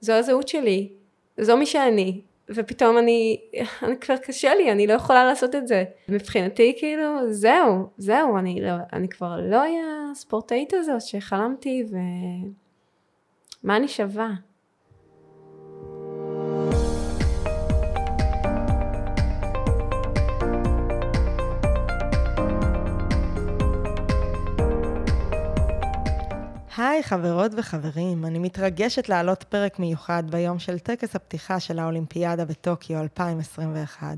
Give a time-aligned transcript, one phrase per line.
[0.00, 0.88] זו הזהות שלי,
[1.40, 3.40] זו מי שאני, ופתאום אני,
[3.82, 5.84] אני כבר קשה לי, אני לא יכולה לעשות את זה.
[6.08, 11.84] מבחינתי כאילו, זהו, זהו, אני, לא, אני כבר לא אהיה הספורטאית הזאת שחלמתי,
[13.62, 14.30] ומה אני שווה?
[26.80, 33.00] היי חברות וחברים, אני מתרגשת להעלות פרק מיוחד ביום של טקס הפתיחה של האולימפיאדה בטוקיו
[33.00, 34.16] 2021.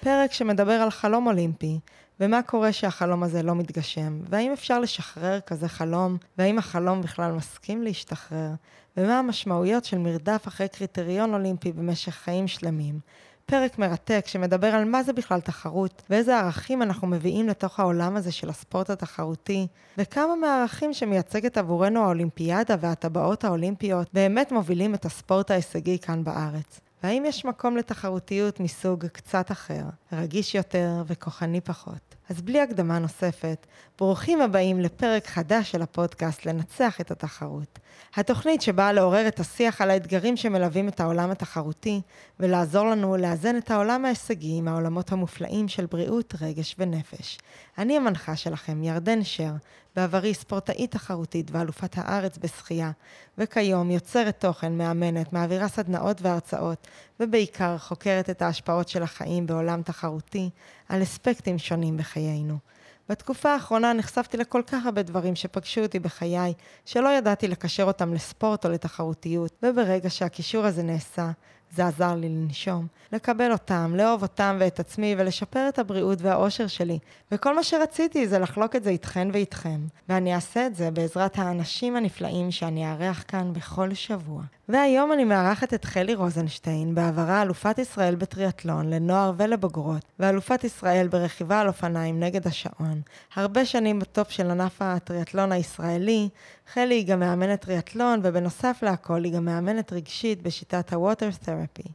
[0.00, 1.78] פרק שמדבר על חלום אולימפי,
[2.20, 7.82] ומה קורה שהחלום הזה לא מתגשם, והאם אפשר לשחרר כזה חלום, והאם החלום בכלל מסכים
[7.82, 8.50] להשתחרר,
[8.96, 12.98] ומה המשמעויות של מרדף אחרי קריטריון אולימפי במשך חיים שלמים,
[13.46, 18.32] פרק מרתק שמדבר על מה זה בכלל תחרות, ואיזה ערכים אנחנו מביאים לתוך העולם הזה
[18.32, 19.66] של הספורט התחרותי,
[19.98, 26.80] וכמה מהערכים שמייצגת עבורנו האולימפיאדה והטבעות האולימפיות באמת מובילים את הספורט ההישגי כאן בארץ.
[27.02, 32.14] והאם יש מקום לתחרותיות מסוג קצת אחר, רגיש יותר וכוחני פחות?
[32.30, 33.66] אז בלי הקדמה נוספת,
[33.98, 37.78] ברוכים הבאים לפרק חדש של הפודקאסט לנצח את התחרות.
[38.16, 42.00] התוכנית שבאה לעורר את השיח על האתגרים שמלווים את העולם התחרותי,
[42.40, 47.38] ולעזור לנו לאזן את העולם ההישגי עם העולמות המופלאים של בריאות, רגש ונפש.
[47.78, 49.52] אני המנחה שלכם, ירדן שר,
[49.96, 52.90] בעברי ספורטאית תחרותית ואלופת הארץ בשחייה,
[53.38, 56.86] וכיום יוצרת תוכן, מאמנת, מעבירה סדנאות והרצאות,
[57.20, 60.50] ובעיקר חוקרת את ההשפעות של החיים בעולם תחרותי
[60.88, 62.58] על אספקטים שונים בחיינו.
[63.08, 66.52] בתקופה האחרונה נחשפתי לכל כך הרבה דברים שפגשו אותי בחיי,
[66.84, 71.30] שלא ידעתי לקשר אותם לספורט או לתחרותיות, וברגע שהקישור הזה נעשה,
[71.74, 76.98] זה עזר לי לנשום, לקבל אותם, לאהוב אותם ואת עצמי ולשפר את הבריאות והאושר שלי.
[77.32, 79.80] וכל מה שרציתי זה לחלוק את זה איתכן ואיתכם.
[80.08, 84.42] ואני אעשה את זה בעזרת האנשים הנפלאים שאני אארח כאן בכל שבוע.
[84.68, 91.60] והיום אני מארחת את חלי רוזנשטיין, בעברה אלופת ישראל בטריאטלון לנוער ולבוגרות, ואלופת ישראל ברכיבה
[91.60, 93.00] על אופניים נגד השעון.
[93.34, 96.28] הרבה שנים בטופ של ענף הטריאטלון הישראלי,
[96.72, 101.88] חלי היא גם מאמנת טריאטלון, ובנוסף להכל היא גם מאמנת רגשית בשיטת ה-Water Therapy.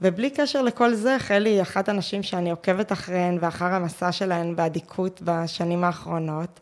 [0.00, 5.22] ובלי קשר לכל זה, חלי היא אחת הנשים שאני עוקבת אחריהן ואחר המסע שלהן באדיקות
[5.24, 6.60] בשנים האחרונות.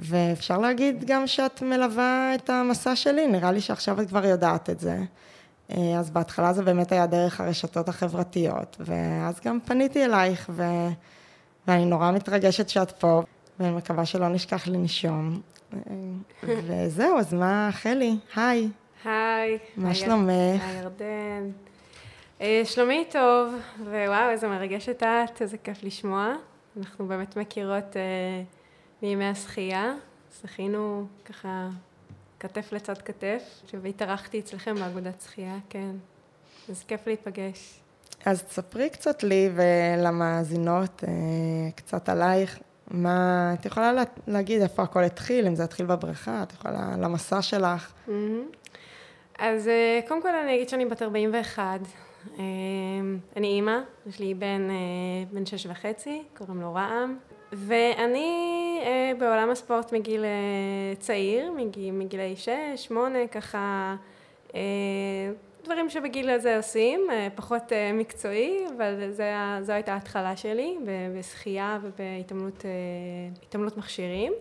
[0.00, 4.80] ואפשר להגיד גם שאת מלווה את המסע שלי, נראה לי שעכשיו את כבר יודעת את
[4.80, 4.98] זה.
[5.72, 10.62] אה, אז בהתחלה זה באמת היה דרך הרשתות החברתיות, ואז גם פניתי אלייך, ו...
[11.66, 13.22] ואני נורא מתרגשת שאת פה,
[13.60, 15.40] ואני מקווה שלא נשכח לנשום.
[15.74, 15.80] אה,
[16.42, 18.16] וזהו, אז מה, חלי?
[18.36, 18.68] היי.
[19.04, 19.58] היי.
[19.76, 20.62] מה שלומך?
[20.64, 21.50] היי, ירדן.
[22.40, 26.34] אה, שלומי טוב, ווואו, איזה מרגשת את, איזה כיף לשמוע.
[26.76, 27.96] אנחנו באמת מכירות...
[29.02, 29.94] מימי השחייה.
[30.42, 31.68] שחינו ככה
[32.40, 33.42] כתף לצד כתף,
[33.82, 35.90] והתארחתי אצלכם באגודת שחייה, כן.
[36.68, 37.80] אז כיף להיפגש.
[38.24, 41.10] אז תספרי קצת לי ולמאזינות אה,
[41.74, 42.58] קצת עלייך.
[42.90, 47.42] מה, את יכולה לה, להגיד איפה הכל התחיל, אם זה התחיל בבריכה, את יכולה, למסע
[47.42, 47.92] שלך.
[48.08, 48.10] Mm-hmm.
[49.38, 51.80] אז אה, קודם כל אני אגיד שאני בת 41.
[52.38, 52.44] אה,
[53.36, 54.68] אני אימא, יש לי בן,
[55.32, 57.18] בן שש וחצי, קוראים לו רעם.
[57.52, 63.96] ואני אה, בעולם הספורט מגיל אה, צעיר, מגיל, מגילי שש, שמונה, ככה
[64.54, 64.60] אה,
[65.64, 69.32] דברים שבגיל הזה עושים, אה, פחות אה, מקצועי, אבל זה,
[69.62, 70.78] זו הייתה ההתחלה שלי
[71.14, 72.64] בשחייה ובהתעמלות
[73.54, 74.32] אה, מכשירים.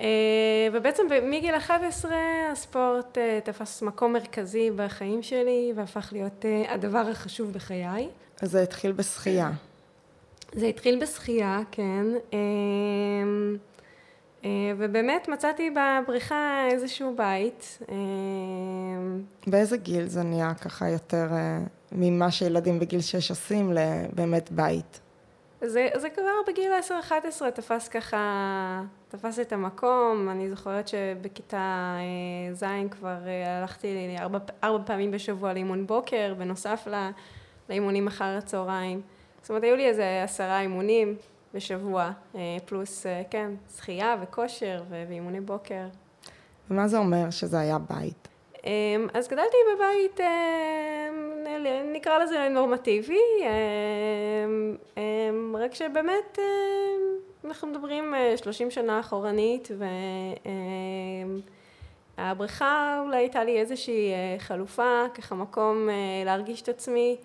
[0.00, 2.10] אה, ובעצם מגיל 11
[2.52, 8.08] הספורט אה, תפס מקום מרכזי בחיים שלי והפך להיות אה, הדבר החשוב בחיי.
[8.42, 9.50] אז זה התחיל בשחייה.
[10.52, 12.06] זה התחיל בשחייה, כן.
[12.32, 13.56] אמ,
[14.44, 17.78] אה, ובאמת מצאתי בבריכה איזשהו בית.
[17.88, 21.58] אמ, באיזה גיל זה נהיה ככה יותר אה,
[21.92, 25.00] ממה שילדים בגיל 6 עושים לבאמת בית?
[25.60, 26.72] זה, זה כבר בגיל
[27.40, 30.28] 10-11 תפס ככה, תפס את המקום.
[30.30, 33.16] אני זוכרת שבכיתה אה, ז' כבר
[33.60, 36.88] הלכתי ארבע, ארבע פעמים בשבוע לאימון בוקר, בנוסף
[37.68, 39.00] לאימונים אחר הצהריים.
[39.42, 41.16] זאת אומרת, היו לי איזה עשרה אימונים
[41.54, 45.84] בשבוע, אה, פלוס, אה, כן, שחייה וכושר ואימוני בוקר.
[46.70, 48.28] ומה זה אומר שזה היה בית?
[48.64, 51.08] אמ, אז גדלתי בבית, אה,
[51.94, 53.18] נקרא לזה נורמטיבי,
[55.54, 56.38] רק שבאמת
[57.44, 59.68] אנחנו מדברים 30 שנה אחורנית,
[62.18, 65.88] והבריכה אולי הייתה לי איזושהי חלופה, ככה מקום
[66.24, 67.16] להרגיש את עצמי.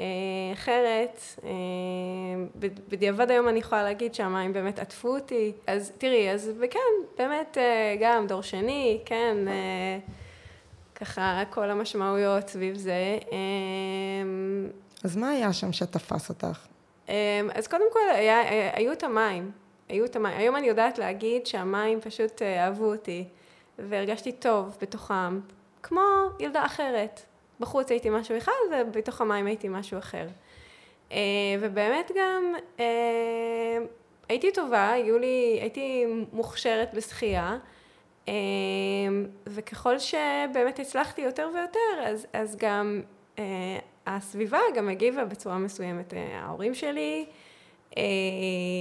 [0.00, 1.20] אה, אחרת.
[1.44, 1.50] אה,
[2.88, 5.52] בדיעבד היום אני יכולה להגיד שהמים באמת עטפו אותי.
[5.66, 6.78] אז תראי, אז וכן,
[7.18, 9.36] באמת אה, גם דור שני, כן,
[10.94, 13.18] ככה כל המשמעויות סביב זה.
[15.04, 16.66] אז מה היה שם שתפס אותך?
[17.54, 18.40] אז קודם כל היה,
[18.72, 19.50] היו את המים,
[19.88, 20.38] היו את המים.
[20.38, 23.24] היום אני יודעת להגיד שהמים פשוט אהבו אותי,
[23.78, 25.40] והרגשתי טוב בתוכם,
[25.82, 26.00] כמו
[26.40, 27.20] ילדה אחרת.
[27.60, 30.26] בחוץ הייתי משהו אחד ובתוך המים הייתי משהו אחר.
[31.12, 31.18] אה,
[31.60, 33.78] ובאמת גם אה,
[34.28, 37.58] הייתי טובה, היו לי, הייתי מוכשרת בשחייה,
[38.28, 38.34] אה,
[39.46, 43.02] וככל שבאמת הצלחתי יותר ויותר, אז, אז גם
[44.06, 46.14] הסביבה גם הגיבה בצורה מסוימת.
[46.32, 47.26] ההורים שלי,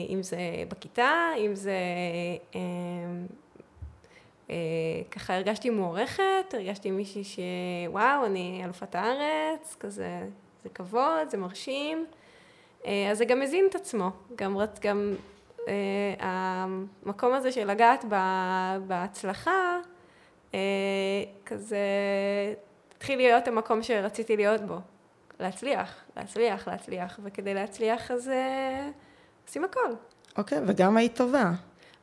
[0.10, 0.38] אם זה
[0.68, 1.74] בכיתה, אם זה
[5.12, 10.28] ככה הרגשתי מוערכת, הרגשתי מישהי שוואו, אני אלופת הארץ, כזה,
[10.64, 12.06] זה כבוד, זה מרשים.
[12.86, 15.16] אה, אז זה גם מזין את עצמו, גם, גם
[15.68, 15.74] אה,
[16.20, 18.06] המקום הזה של לגעת
[18.88, 19.80] בהצלחה,
[21.46, 21.78] כזה
[22.96, 24.78] התחיל להיות המקום שרציתי להיות בו,
[25.40, 28.32] להצליח, להצליח, להצליח, וכדי להצליח אז
[29.48, 29.94] עושים הכל.
[30.38, 31.52] אוקיי, okay, וגם היית טובה.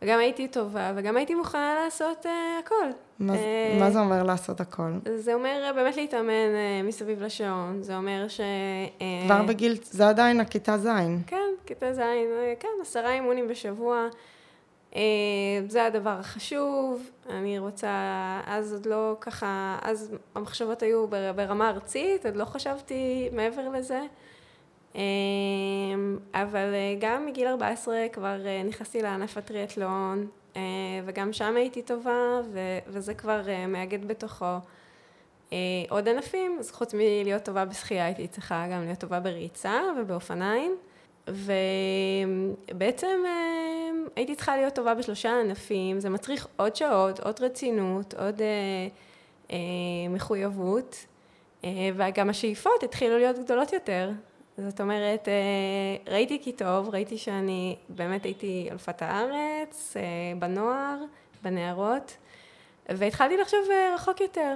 [0.02, 2.28] וגם הייתי טובה, וגם הייתי מוכנה לעשות uh,
[2.64, 2.86] הכל.
[3.18, 3.36] מה, uh,
[3.80, 4.92] מה זה אומר לעשות הכל?
[5.16, 6.30] זה אומר באמת להתאמן
[6.82, 8.40] uh, מסביב לשעון, זה אומר ש...
[8.40, 10.88] Uh, כבר בגיל, זה עדיין הכיתה ז'.
[11.26, 12.02] כן, כיתה ז', uh,
[12.60, 14.08] כן, עשרה אימונים בשבוע.
[14.92, 14.96] Uh,
[15.68, 17.90] זה הדבר החשוב, אני רוצה,
[18.46, 21.06] אז עוד לא ככה, אז המחשבות היו
[21.36, 24.00] ברמה ארצית, עוד לא חשבתי מעבר לזה.
[24.96, 30.26] אמ, אבל אה, גם מגיל 14 כבר אה, נכנסתי לענף הטריאטלון,
[30.56, 30.62] אה,
[31.04, 32.40] וגם שם הייתי טובה,
[32.86, 34.56] וזה כבר מאגד בתוכו
[35.88, 40.76] עוד ענפים, אז חוץ מלהיות טובה בשחייה הייתי צריכה גם להיות טובה בריצה ובאופניים,
[41.28, 43.20] ובעצם
[44.16, 48.42] הייתי צריכה להיות טובה בשלושה ענפים, זה מצריך עוד שעות, עוד רצינות, עוד
[50.10, 51.06] מחויבות,
[51.94, 54.10] וגם השאיפות התחילו להיות גדולות יותר.
[54.58, 60.02] זאת אומרת, אה, ראיתי כי טוב, ראיתי שאני באמת הייתי אלפת הארץ, אה,
[60.38, 60.96] בנוער,
[61.42, 62.16] בנערות,
[62.88, 64.54] והתחלתי לחשוב אה, רחוק יותר,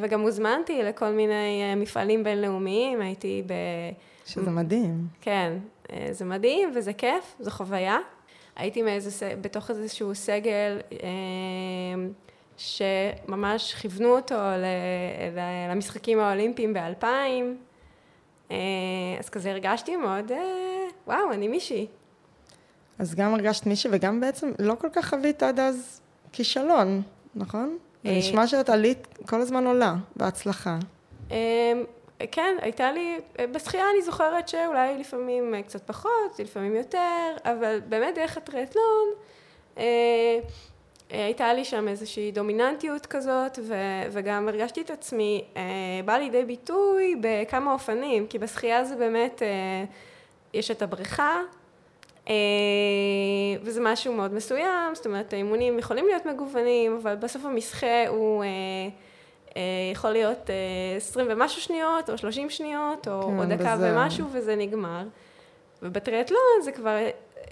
[0.00, 3.52] וגם הוזמנתי לכל מיני מפעלים בינלאומיים, הייתי ב...
[4.26, 5.06] שזה מדהים.
[5.20, 5.58] כן,
[6.10, 7.98] זה מדהים וזה כיף, זו חוויה.
[8.56, 10.80] הייתי מאיזה, בתוך איזשהו סגל
[12.56, 14.34] שממש כיוונו אותו
[15.70, 17.58] למשחקים האולימפיים באלפיים.
[19.18, 20.38] אז כזה הרגשתי מאוד, אה,
[21.06, 21.86] וואו, אני מישהי.
[22.98, 26.00] אז גם הרגשת מישהי וגם בעצם לא כל כך חווית עד אז
[26.32, 27.02] כישלון,
[27.34, 27.78] נכון?
[28.04, 30.78] זה אה, נשמע שאת עלית כל הזמן עולה, בהצלחה.
[32.32, 33.18] כן, הייתה לי,
[33.52, 39.08] בשחייה אני זוכרת שאולי לפעמים קצת פחות, לפעמים יותר, אבל באמת דרך הטריאטלון,
[41.10, 43.74] הייתה לי שם איזושהי דומיננטיות כזאת, ו,
[44.10, 45.62] וגם הרגשתי את עצמי אה,
[46.04, 49.84] באה לידי ביטוי בכמה אופנים, כי בשחייה זה באמת, אה,
[50.54, 51.40] יש את הבריכה,
[52.28, 52.34] אה,
[53.62, 58.48] וזה משהו מאוד מסוים, זאת אומרת האימונים יכולים להיות מגוונים, אבל בסוף המשחה הוא אה,
[59.56, 59.62] אה,
[59.92, 63.92] יכול להיות אה, 20 ומשהו שניות, או 30 שניות, או, כן, או דקה בזה.
[63.94, 65.02] ומשהו, וזה נגמר.
[65.82, 66.96] ובטריאטלון זה כבר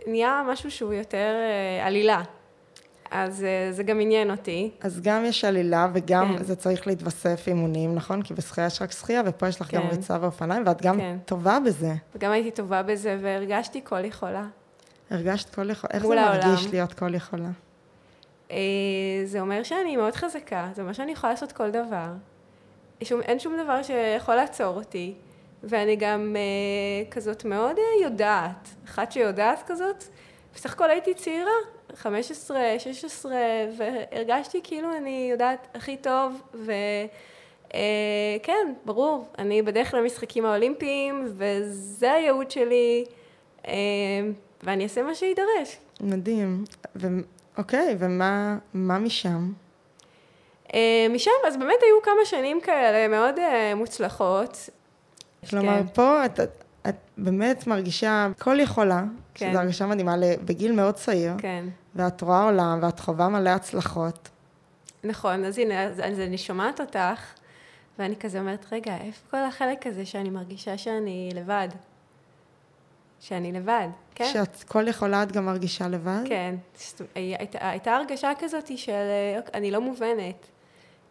[0.06, 2.22] נהיה משהו שהוא יותר אה, עלילה.
[3.14, 4.70] אז אה, זה גם עניין אותי.
[4.80, 6.44] אז גם יש עלילה וגם כן.
[6.44, 8.22] זה צריך להתווסף אימונים, נכון?
[8.22, 9.76] כי בשחייה יש רק שחייה ופה יש לך כן.
[9.76, 11.16] גם ריצה ואופניים ואת גם כן.
[11.24, 11.94] טובה בזה.
[12.14, 14.44] וגם הייתי טובה בזה והרגשתי כל יכולה.
[15.10, 15.94] הרגשת כל יכולה?
[15.94, 16.48] איך זה העולם.
[16.48, 17.48] מרגיש להיות כל יכולה?
[18.50, 18.56] אה,
[19.24, 22.08] זה אומר שאני מאוד חזקה, זה אומר שאני יכולה לעשות כל דבר.
[23.04, 25.14] שום, אין שום דבר שיכול לעצור אותי.
[25.62, 30.04] ואני גם אה, כזאת מאוד אה, יודעת, אחת שיודעת כזאת,
[30.54, 31.50] בסך הכל הייתי צעירה,
[31.94, 33.32] 15, 16,
[33.76, 36.72] והרגשתי כאילו אני יודעת הכי טוב, וכן,
[37.74, 43.04] אה, ברור, אני בדרך למשחקים האולימפיים, וזה הייעוד שלי,
[43.68, 43.72] אה,
[44.62, 45.78] ואני אעשה מה שיידרש.
[46.00, 46.64] מדהים.
[46.96, 47.06] ו...
[47.58, 49.52] אוקיי, ומה משם?
[50.74, 53.34] אה, משם, אז באמת היו כמה שנים כאלה מאוד
[53.76, 54.68] מוצלחות.
[55.50, 55.86] כלומר, כן.
[55.94, 56.40] פה את,
[56.88, 59.50] את באמת מרגישה כל יכולה, כן.
[59.50, 61.32] שזו הרגשה מדהימה, בגיל מאוד צעיר.
[61.38, 61.64] כן.
[61.94, 64.28] ואת רואה עולם, ואת חווה מלא הצלחות.
[65.04, 67.32] נכון, אז הנה, אז, אז אני שומעת אותך,
[67.98, 71.68] ואני כזה אומרת, רגע, איפה כל החלק הזה שאני מרגישה שאני לבד?
[73.20, 74.30] שאני לבד, כן?
[74.32, 76.22] שאת כל יכולה, את גם מרגישה לבד?
[76.24, 76.54] כן.
[77.14, 78.92] הייתה, הייתה הרגשה כזאת של
[79.38, 80.46] אוקיי, אני לא מובנת.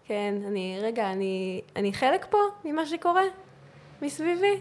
[0.05, 3.21] כן, אני, רגע, אני, אני חלק פה ממה שקורה
[4.01, 4.59] מסביבי.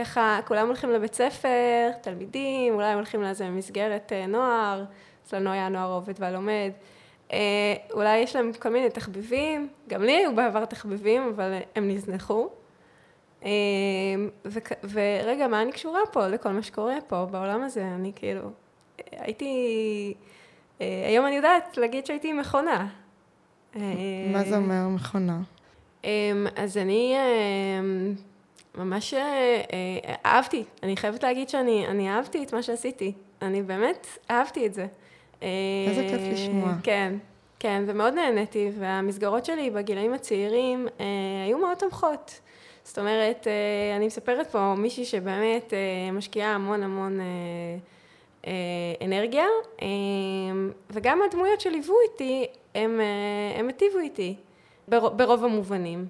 [0.00, 4.84] ככה, כולם הולכים לבית ספר, תלמידים, אולי הם הולכים לאיזה מסגרת אה, נוער,
[5.22, 6.70] אצלנו היה הנוער העובד והלומד,
[7.92, 12.48] אולי יש להם כל מיני תחביבים, גם לי היו בעבר תחביבים, אבל הם נזנחו.
[14.82, 17.82] ורגע, מה אני קשורה פה לכל מה שקורה פה בעולם הזה?
[17.94, 18.50] אני כאילו,
[19.12, 20.14] הייתי,
[20.78, 22.88] היום אני יודעת להגיד שהייתי מכונה.
[24.32, 25.40] מה זה אומר מכונה?
[26.56, 27.16] אז אני
[28.74, 29.14] ממש
[30.24, 33.12] אהבתי, אני חייבת להגיד שאני אהבתי את מה שעשיתי.
[33.42, 34.86] אני באמת אהבתי את זה.
[35.88, 36.72] איזה כיף לשמוע.
[36.82, 37.14] כן,
[37.58, 41.04] כן, ומאוד נהניתי, והמסגרות שלי בגילאים הצעירים אה,
[41.46, 42.40] היו מאוד תומכות.
[42.84, 47.24] זאת אומרת, אה, אני מספרת פה מישהי שבאמת אה, משקיעה המון המון אה,
[48.46, 49.46] אה, אנרגיה,
[49.82, 49.88] אה,
[50.90, 54.34] וגם הדמויות שליוו איתי, הם, אה, הם היטיבו איתי,
[54.88, 56.06] בר, ברוב המובנים.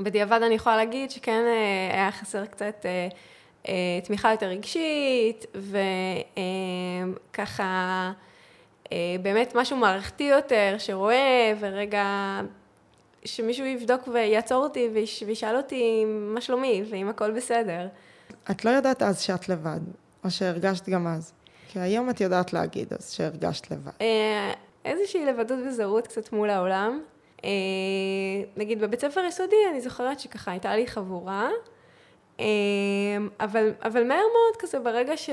[0.00, 3.08] בדיעבד אני יכולה להגיד שכן אה, היה חסר קצת אה,
[3.68, 5.46] אה, תמיכה יותר רגשית,
[7.32, 8.12] וככה...
[9.22, 12.04] באמת משהו מערכתי יותר, שרואה, ורגע,
[13.24, 14.88] שמישהו יבדוק ויעצור אותי
[15.26, 17.88] וישאל אותי מה שלומי, ואם הכל בסדר.
[18.50, 19.80] את לא יודעת אז שאת לבד,
[20.24, 21.32] או שהרגשת גם אז.
[21.68, 23.92] כי היום את יודעת להגיד אז שהרגשת לבד.
[24.84, 27.00] איזושהי לבדות וזרות קצת מול העולם.
[27.46, 27.50] אה,
[28.56, 31.48] נגיד בבית ספר יסודי, אני זוכרת שככה הייתה לי חבורה,
[33.40, 35.30] אבל, אבל מהר מאוד כזה ברגע ש...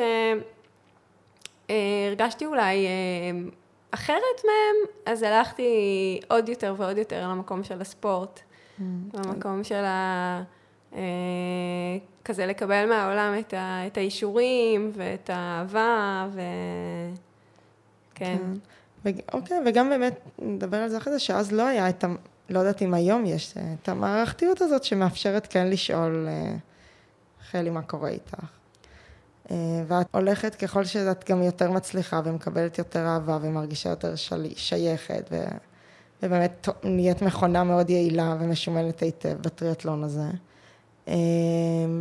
[1.70, 2.13] אה,
[2.46, 3.50] אולי אה,
[3.91, 8.84] אחרת מהם, אז הלכתי עוד יותר ועוד יותר למקום של הספורט, mm.
[9.13, 10.43] למקום של ה...
[10.96, 11.01] אה,
[12.25, 16.41] כזה לקבל מהעולם את, ה, את האישורים ואת האהבה, ו...
[18.15, 18.38] כן.
[18.38, 18.60] כן.
[19.33, 22.07] אוקיי, וגם באמת, נדבר על זה אחרי זה, שאז לא היה את ה...
[22.50, 26.27] לא יודעת אם היום יש את המערכתיות הזאת שמאפשרת כן לשאול,
[27.51, 28.33] חלי, מה קורה איתך?
[29.51, 29.55] אה,
[29.88, 34.48] ואת הולכת ככל שאת גם יותר מצליחה ומקבלת יותר אהבה ומרגישה יותר של...
[34.55, 35.43] שייכת ו...
[36.24, 40.27] ובאמת נהיית מכונה מאוד יעילה ומשומנת היטב בטריאטלון הזה.
[41.07, 41.13] אה,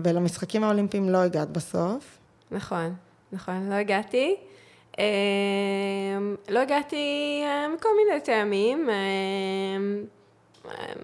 [0.04, 2.18] ולמשחקים האולימפיים לא הגעת בסוף.
[2.50, 2.94] נכון,
[3.32, 4.36] נכון, לא הגעתי.
[4.98, 5.04] אה,
[6.48, 7.42] לא הגעתי
[7.74, 8.88] מכל מיני טעמים.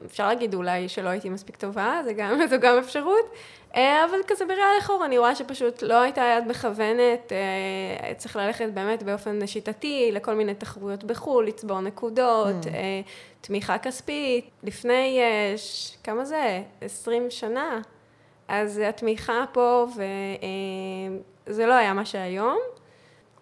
[0.06, 3.34] אפשר להגיד אולי שלא הייתי מספיק טובה, זה גם, זו גם אפשרות,
[3.76, 8.68] אה, אבל כזה בריאה לחור אני רואה שפשוט לא הייתה יד מכוונת, אה, צריך ללכת
[8.74, 12.68] באמת באופן שיטתי לכל מיני תחרויות בחו"ל, לצבור נקודות, mm.
[12.68, 13.00] אה,
[13.40, 15.20] תמיכה כספית, לפני,
[16.04, 16.62] כמה זה?
[16.80, 17.80] 20 שנה,
[18.48, 19.86] אז התמיכה פה,
[21.46, 22.58] וזה לא היה מה שהיום.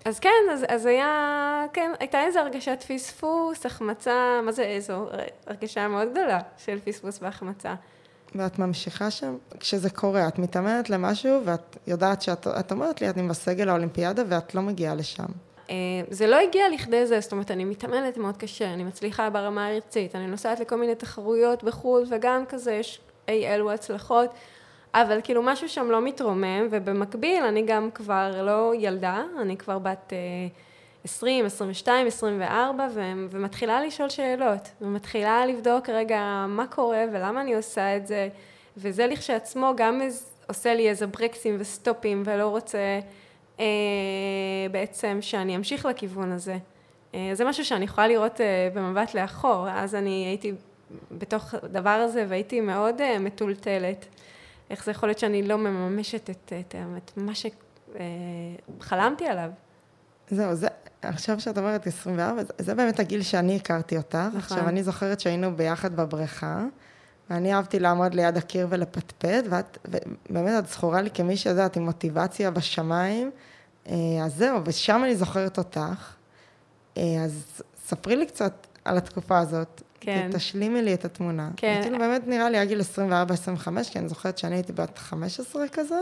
[0.06, 5.06] אז כן, אז, אז היה, כן, הייתה איזו הרגשת פספוס, החמצה, מה זה איזו?
[5.46, 7.74] הרגשה מאוד גדולה של פספוס והחמצה.
[8.34, 13.28] ואת ממשיכה שם, כשזה קורה, את מתאמנת למשהו ואת יודעת שאת את אומרת לי, אני
[13.28, 15.26] בסגל האולימפיאדה ואת לא מגיעה לשם.
[15.70, 15.74] אה,
[16.10, 20.16] זה לא הגיע לכדי זה, זאת אומרת, אני מתאמנת מאוד קשה, אני מצליחה ברמה הארצית,
[20.16, 24.30] אני נוסעת לכל מיני תחרויות בחו"ל, וגם כזה יש אי אלו הצלחות,
[24.94, 30.12] אבל כאילו משהו שם לא מתרומם, ובמקביל אני גם כבר לא ילדה, אני כבר בת
[31.04, 33.00] 20, 22, 24, ו-
[33.30, 38.28] ומתחילה לשאול שאלות, ומתחילה לבדוק רגע מה קורה ולמה אני עושה את זה,
[38.76, 40.00] וזה לכשעצמו גם
[40.48, 43.00] עושה לי איזה ברקסים וסטופים, ולא רוצה
[43.60, 43.64] אה,
[44.70, 46.56] בעצם שאני אמשיך לכיוון הזה.
[47.14, 50.52] אה, זה משהו שאני יכולה לראות אה, במבט לאחור, אז אני הייתי
[51.10, 54.06] בתוך הדבר הזה והייתי מאוד אה, מטולטלת.
[54.70, 59.50] איך זה יכול להיות שאני לא מממשת את, את, את מה שחלמתי אה, עליו.
[60.30, 60.68] זהו, זה,
[61.02, 64.14] עכשיו שאת אומרת 24, זה, זה באמת הגיל שאני הכרתי אותך.
[64.14, 64.38] נכון.
[64.38, 66.64] עכשיו, אני זוכרת שהיינו ביחד בבריכה,
[67.30, 72.50] ואני אהבתי לעמוד ליד הקיר ולפטפט, ואת, ובאמת את זכורה לי כמי שיודעת עם מוטיבציה
[72.50, 73.30] בשמיים.
[73.88, 73.94] אה,
[74.24, 76.14] אז זהו, ושם אני זוכרת אותך.
[76.96, 79.82] אה, אז ספרי לי קצת על התקופה הזאת.
[80.00, 80.30] כן.
[80.32, 81.50] תשלימי לי את התמונה.
[81.56, 81.80] כן.
[81.82, 82.84] כאילו באמת נראה לי הגיל 24-25,
[83.90, 86.00] כי אני זוכרת שאני הייתי בת 15 כזה.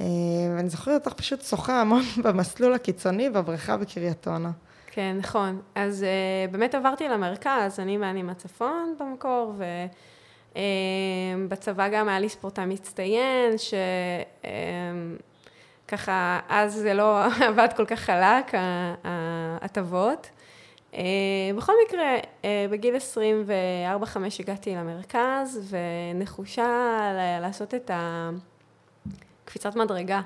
[0.00, 0.06] אה,
[0.56, 4.48] ואני זוכרת אותך פשוט שוחה המון במסלול הקיצוני בבריכה בקריית אונו.
[4.90, 5.60] כן, נכון.
[5.74, 6.06] אז uh,
[6.52, 9.54] באמת עברתי למרכז, אני ואני מהצפון במקור,
[10.52, 13.54] ובצבא uh, גם היה לי ספורטאי מצטיין,
[15.86, 18.52] שככה, uh, אז זה לא עבד כל כך חלק,
[19.04, 20.30] ההטבות.
[20.92, 20.96] Uh,
[21.56, 22.98] בכל מקרה, uh, בגיל 24-5
[24.40, 25.74] הגעתי למרכז,
[26.14, 26.98] ונחושה
[27.40, 28.30] לעשות את ה...
[29.48, 30.20] קפיצת מדרגה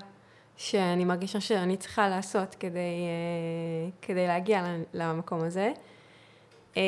[0.56, 4.64] שאני מרגישה שאני צריכה לעשות כדי, אה, כדי להגיע
[4.94, 5.72] למקום הזה.
[6.76, 6.82] אה,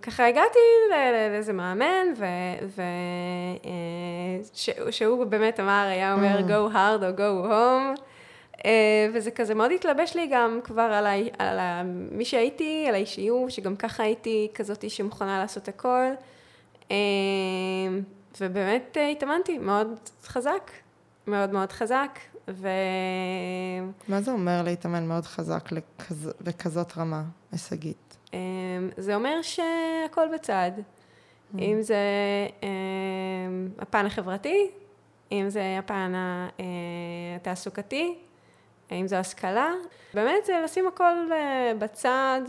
[0.00, 0.58] וככה הגעתי
[1.30, 2.06] לאיזה מאמן,
[4.86, 6.42] ושהוא אה, באמת אמר, היה אומר mm.
[6.42, 8.00] go hard או go home.
[9.14, 13.50] וזה כזה מאוד התלבש לי גם כבר על, ה, על ה, מי שהייתי, על האישיות,
[13.50, 16.06] שגם ככה הייתי כזאת שמוכנה לעשות הכל.
[18.40, 20.70] ובאמת התאמנתי מאוד חזק,
[21.26, 22.68] מאוד מאוד חזק, ו...
[24.08, 26.30] מה זה אומר להתאמן מאוד חזק לכז...
[26.40, 27.22] בכזאת רמה
[27.52, 28.16] הישגית?
[28.96, 30.70] זה אומר שהכל בצד.
[30.76, 31.58] Mm.
[31.60, 31.96] אם זה
[33.78, 34.70] הפן החברתי,
[35.32, 36.66] אם זה הפן אה,
[37.36, 38.18] התעסוקתי,
[38.92, 39.72] אם זו השכלה,
[40.14, 42.40] באמת זה לשים הכל אה, בצד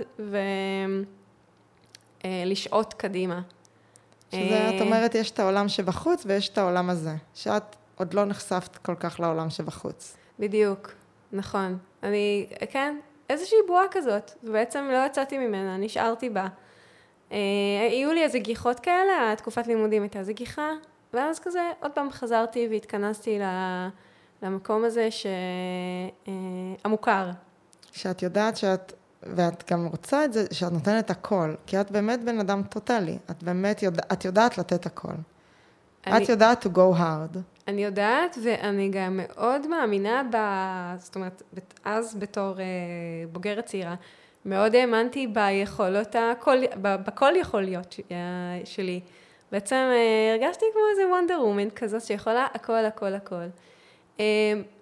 [2.25, 3.41] ולשעוט אה, קדימה.
[4.31, 8.77] שזה, את אומרת, יש את העולם שבחוץ ויש את העולם הזה, שאת עוד לא נחשפת
[8.77, 10.17] כל כך לעולם שבחוץ.
[10.39, 10.91] בדיוק,
[11.31, 11.77] נכון.
[12.03, 16.47] אני, כן, איזושהי בועה כזאת, ובעצם לא יצאתי ממנה, נשארתי בה.
[17.31, 17.37] אה,
[17.91, 20.71] היו לי איזה גיחות כאלה, התקופת לימודים הייתה איזה גיחה,
[21.13, 23.39] ואז כזה עוד פעם חזרתי והתכנסתי
[24.43, 25.25] למקום הזה ש...
[26.27, 26.31] אה,
[26.83, 27.29] המוכר.
[27.91, 28.93] שאת יודעת שאת,
[29.23, 33.43] ואת גם רוצה את זה, שאת נותנת הכל, כי את באמת בן אדם טוטאלי, את
[33.43, 35.13] באמת יודע, את יודעת לתת הכל.
[36.07, 36.23] אני...
[36.23, 37.37] את יודעת to go hard.
[37.67, 40.37] אני יודעת, ואני גם מאוד מאמינה ב...
[40.97, 41.43] זאת אומרת,
[41.85, 42.65] אז בתור אה,
[43.31, 43.95] בוגרת צעירה,
[44.45, 48.15] מאוד האמנתי ביכולות הכל, בכל יכול להיות אה,
[48.65, 48.99] שלי.
[49.51, 53.45] בעצם אה, הרגשתי כמו איזה וונדר וומן כזאת שיכולה הכל, הכל, הכל.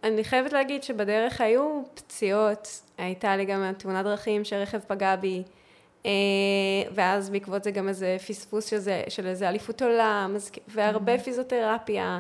[0.04, 5.44] אני חייבת להגיד שבדרך היו פציעות, הייתה לי גם תאונת דרכים שרכב פגע בי,
[6.92, 10.36] ואז בעקבות זה גם איזה פספוס שזה, של איזה אליפות עולם,
[10.68, 11.20] והרבה mm-hmm.
[11.20, 12.20] פיזיותרפיה.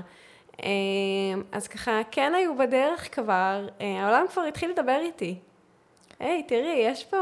[0.63, 5.36] אמ, אז ככה, כן היו בדרך כבר, אה, העולם כבר התחיל לדבר איתי.
[6.19, 7.17] היי, תראי, יש פה...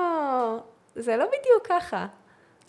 [0.96, 2.08] זה לא בדיוק ככה.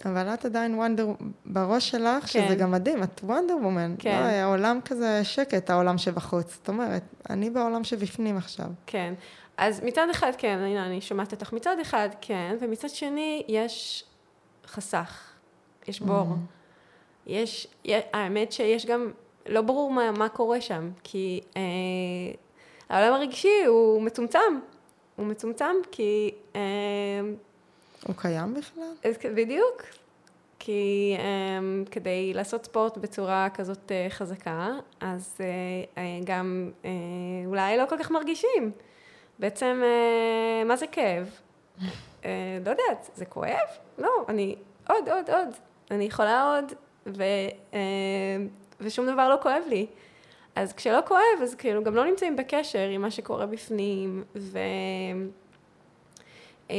[0.04, 1.08] אבל את עדיין וונדר
[1.46, 2.46] בראש שלך, כן.
[2.46, 3.94] שזה גם מדהים, את וונדר וומן.
[3.98, 4.20] כן.
[4.20, 6.54] לא, העולם כזה שקט, העולם שבחוץ.
[6.54, 8.66] זאת אומרת, אני בעולם שבפנים עכשיו.
[8.86, 9.14] כן.
[9.56, 11.52] אז מצד אחד, כן, הנה, אני שומעת אותך.
[11.52, 14.04] מצד אחד, כן, ומצד שני, יש
[14.66, 15.20] חסך.
[15.88, 16.26] יש בור.
[16.26, 17.26] Mm-hmm.
[17.26, 17.68] יש,
[18.12, 19.10] האמת שיש גם
[19.48, 21.62] לא ברור מה, מה קורה שם, כי אה,
[22.88, 24.58] העולם הרגשי הוא מצומצם.
[25.16, 26.30] הוא מצומצם כי...
[26.56, 26.60] אה,
[28.06, 28.92] הוא קיים בכלל?
[29.34, 29.82] בדיוק.
[30.66, 31.58] כי אה,
[31.90, 36.90] כדי לעשות ספורט בצורה כזאת אה, חזקה, אז אה, גם אה,
[37.46, 38.70] אולי לא כל כך מרגישים.
[39.38, 41.30] בעצם, אה, מה זה כאב?
[42.24, 43.68] אה, לא יודעת, זה כואב?
[43.98, 44.56] לא, אני
[44.88, 45.48] עוד, עוד, עוד.
[45.90, 46.72] אני יכולה עוד,
[47.06, 47.22] ו...
[47.74, 47.78] אה,
[48.80, 49.86] ושום דבר לא כואב לי.
[50.54, 54.58] אז כשלא כואב, אז כאילו גם לא נמצאים בקשר עם מה שקורה בפנים, ו...
[56.70, 56.76] אה,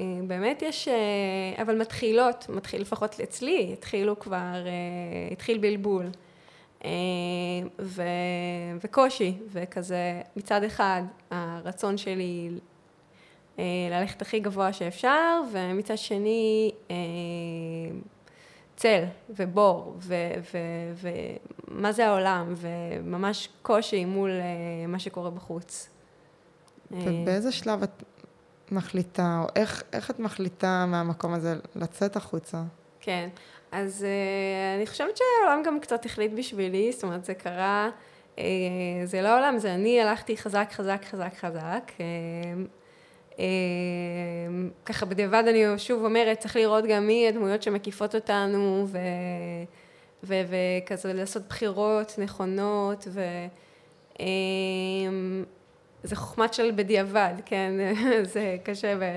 [0.00, 4.54] אה, באמת יש, אה, אבל מתחילות, מתחיל לפחות אצלי, התחילו כבר,
[5.32, 6.06] התחיל בלבול.
[7.80, 8.02] ו,
[8.84, 12.50] וקושי, וכזה מצד אחד הרצון שלי
[13.90, 16.72] ללכת הכי גבוה שאפשר, ומצד שני
[18.76, 19.96] צל ובור
[21.68, 24.30] ומה זה העולם וממש קושי מול
[24.88, 25.88] מה שקורה בחוץ.
[26.90, 28.02] ובאיזה שלב את
[28.72, 32.62] מחליטה, או איך, איך את מחליטה מהמקום הזה לצאת החוצה?
[33.00, 33.28] כן,
[33.72, 37.90] אז uh, אני חושבת שהעולם גם קצת החליט בשבילי, זאת אומרת זה קרה,
[38.36, 38.40] uh,
[39.04, 41.92] זה לא העולם, זה אני הלכתי חזק, חזק, חזק, חזק.
[41.96, 42.00] Uh,
[43.38, 48.98] אמ, ככה בדיעבד אני שוב אומרת, צריך לראות גם מי הדמויות שמקיפות אותנו, ו...
[50.24, 50.34] ו...
[50.48, 53.20] וכזה לעשות בחירות נכונות, ו...
[56.04, 57.72] אמ, זה חוכמת של בדיעבד, כן?
[58.32, 59.16] זה קשה ב...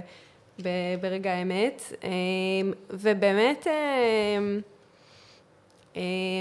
[0.62, 0.70] ב...
[1.02, 1.82] ברגע האמת.
[2.04, 3.68] אמ, ובאמת,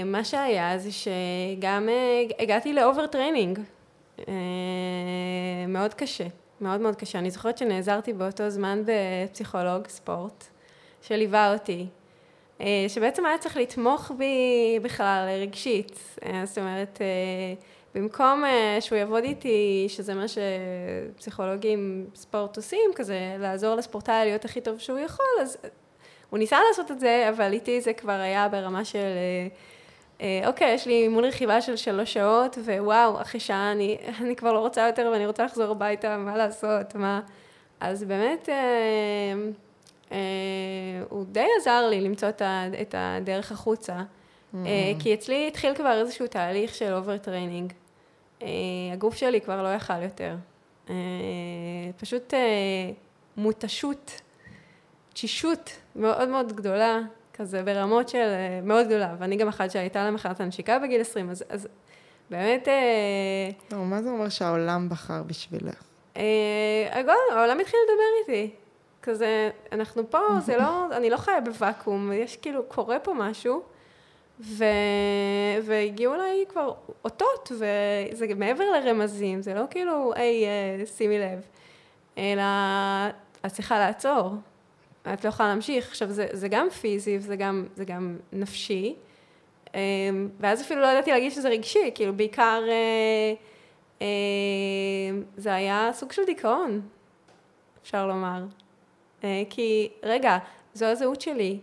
[0.05, 3.59] מה שהיה זה שגם אה, הגעתי ל overtraining,
[5.67, 6.27] מאוד קשה.
[6.61, 7.19] מאוד מאוד קשה.
[7.19, 10.45] אני זוכרת שנעזרתי באותו זמן בפסיכולוג ספורט,
[11.01, 11.87] שליווה אותי,
[12.61, 15.99] אה, שבעצם היה צריך לתמוך בי בכלל רגשית.
[16.25, 17.53] אה, זאת אומרת, אה,
[17.95, 18.43] במקום
[18.79, 24.99] שהוא יעבוד איתי, שזה מה שפסיכולוגים ספורט עושים, כזה לעזור לספורטאי להיות הכי טוב שהוא
[24.99, 25.57] יכול, אז
[26.29, 28.99] הוא ניסה לעשות את זה, אבל איתי זה כבר היה ברמה של...
[30.21, 34.53] אה, אוקיי, יש לי אימון רכיבה של שלוש שעות, ווואו, אחרי שעה אני, אני כבר
[34.53, 37.21] לא רוצה יותר ואני רוצה לחזור הביתה, מה לעשות, מה...
[37.79, 38.55] אז באמת, אה,
[40.11, 40.17] אה,
[41.09, 43.95] הוא די עזר לי למצוא את, ה, את הדרך החוצה.
[44.55, 47.71] אה, כי אצלי התחיל כבר איזשהו תהליך של overtraining.
[47.71, 47.80] אה,
[48.93, 50.35] הגוף שלי כבר לא יכל יותר.
[50.89, 50.95] אה,
[51.97, 52.39] פשוט אה,
[53.37, 54.21] מותשות,
[55.13, 56.99] תשישות מאוד מאוד גדולה.
[57.41, 61.29] כזה ברמות של אה, מאוד גדולה, ואני גם אחת שהייתה לה מחלת הנשיקה בגיל 20,
[61.29, 61.67] אז, אז
[62.29, 62.67] באמת...
[62.67, 65.83] אה, לא, מה זה אומר שהעולם בחר בשבילך?
[66.17, 67.01] אה,
[67.31, 68.53] העולם התחיל לדבר איתי.
[69.03, 73.61] כזה, אנחנו פה, זה לא, אני לא חיה בוואקום, יש כאילו, קורה פה משהו,
[74.41, 74.63] ו...
[75.63, 76.73] והגיעו אליי כבר
[77.05, 81.41] אותות, וזה מעבר לרמזים, זה לא כאילו, היי, אה, שימי לב,
[82.17, 82.43] אלא
[83.45, 84.29] את צריכה לעצור,
[85.13, 85.87] את לא יכולה להמשיך.
[85.87, 88.95] עכשיו, זה, זה גם פיזי וזה גם, גם נפשי,
[89.75, 89.79] אה,
[90.39, 92.63] ואז אפילו לא ידעתי להגיד שזה רגשי, כאילו, בעיקר
[94.01, 94.07] אה,
[95.37, 96.81] זה היה סוג של דיכאון,
[97.83, 98.43] אפשר לומר.
[99.23, 100.37] אה, כי, רגע,
[100.73, 101.59] זו הזהות שלי,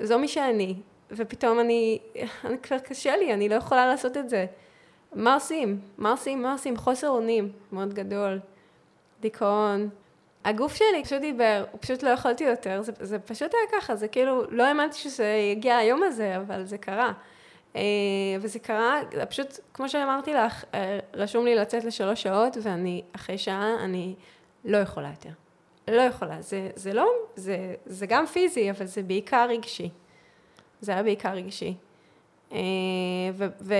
[0.00, 0.74] זו מי שאני,
[1.12, 1.98] ופתאום אני,
[2.44, 4.46] אני כבר קשה לי, אני לא יכולה לעשות את זה.
[5.14, 5.80] מה עושים?
[5.98, 6.42] מה עושים?
[6.42, 6.76] מה עושים?
[6.76, 8.40] חוסר אונים מאוד גדול,
[9.20, 9.88] דיכאון.
[10.44, 14.42] הגוף שלי פשוט דיבר, פשוט לא יכולתי יותר, זה, זה פשוט היה ככה, זה כאילו,
[14.50, 17.12] לא האמנתי שזה יגיע היום הזה, אבל זה קרה.
[17.76, 17.82] אה,
[18.40, 23.74] וזה קרה, פשוט, כמו שאמרתי לך, אה, רשום לי לצאת לשלוש שעות, ואני, אחרי שעה,
[23.84, 24.14] אני
[24.64, 25.30] לא יכולה יותר.
[25.88, 26.42] לא יכולה.
[26.42, 29.90] זה, זה לא, זה, זה גם פיזי, אבל זה בעיקר רגשי.
[30.80, 31.74] זה היה בעיקר רגשי.
[32.52, 32.58] אה,
[33.34, 33.74] ו, ו,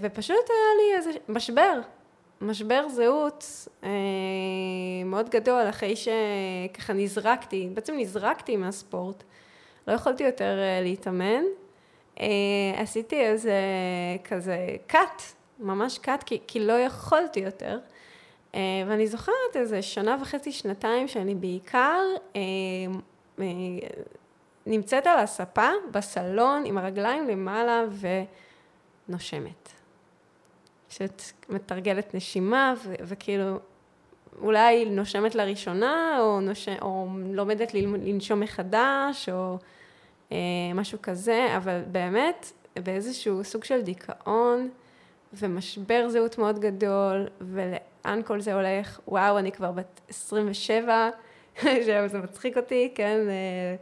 [0.00, 1.80] ופשוט היה לי איזה משבר,
[2.40, 3.90] משבר זהות אה,
[5.04, 9.22] מאוד גדול, אחרי שככה נזרקתי, בעצם נזרקתי מהספורט.
[9.88, 11.42] לא יכולתי יותר אה, להתאמן.
[12.76, 13.54] עשיתי איזה
[14.24, 15.22] כזה cut,
[15.58, 17.78] ממש cut, כי, כי לא יכולתי יותר.
[18.86, 22.00] ואני זוכרת איזה שנה וחצי, שנתיים, שאני בעיקר
[24.66, 27.84] נמצאת על הספה בסלון עם הרגליים למעלה
[29.08, 29.72] ונושמת.
[30.88, 33.58] פשוט מתרגלת נשימה ו- וכאילו
[34.42, 36.68] אולי נושמת לראשונה או, נוש...
[36.82, 39.58] או לומדת לנשום מחדש או
[40.32, 40.36] אה,
[40.74, 42.52] משהו כזה, אבל באמת
[42.82, 44.70] באיזשהו סוג של דיכאון
[45.32, 47.74] ומשבר זהות מאוד גדול ול...
[48.06, 51.10] לאן כל זה הולך, וואו, אני כבר בת 27,
[52.06, 53.76] זה מצחיק אותי, כן, אה,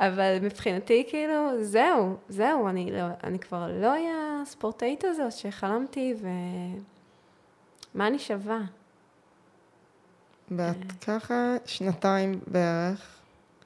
[0.00, 6.14] אבל מבחינתי, כאילו, זהו, זהו, אני, לא, אני כבר לא אהיה הספורטאית הזאת שחלמתי,
[7.94, 8.60] ומה אני שווה?
[10.50, 10.96] ואת אה.
[11.06, 13.18] ככה שנתיים בערך.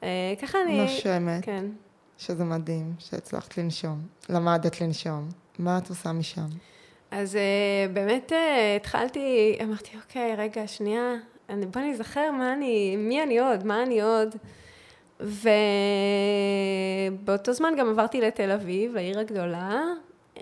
[0.02, 0.82] אה, ככה אני...
[0.82, 1.44] נושמת.
[1.44, 1.66] כן.
[2.18, 4.02] שזה מדהים, שהצלחת לנשום.
[4.28, 5.28] למדת לנשום.
[5.58, 6.46] מה את עושה משם?
[7.10, 8.32] אז uh, באמת
[8.76, 11.14] התחלתי, אמרתי, אוקיי, רגע, שנייה,
[11.48, 14.36] בוא נזכר מה אני, מי אני עוד, מה אני עוד.
[17.22, 19.82] ובאותו זמן גם עברתי לתל אביב, העיר הגדולה,
[20.36, 20.40] uh,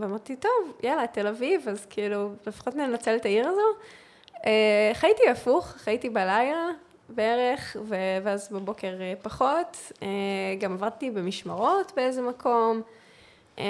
[0.00, 3.60] ואמרתי, טוב, יאללה, תל אביב, אז כאילו, לפחות ננצל את העיר הזו.
[4.34, 4.44] Uh,
[4.94, 6.66] חייתי הפוך, חייתי בלילה
[7.08, 7.76] בערך,
[8.22, 9.92] ואז בבוקר uh, פחות.
[10.60, 12.82] גם עברתי במשמרות באיזה מקום.
[13.58, 13.64] אה,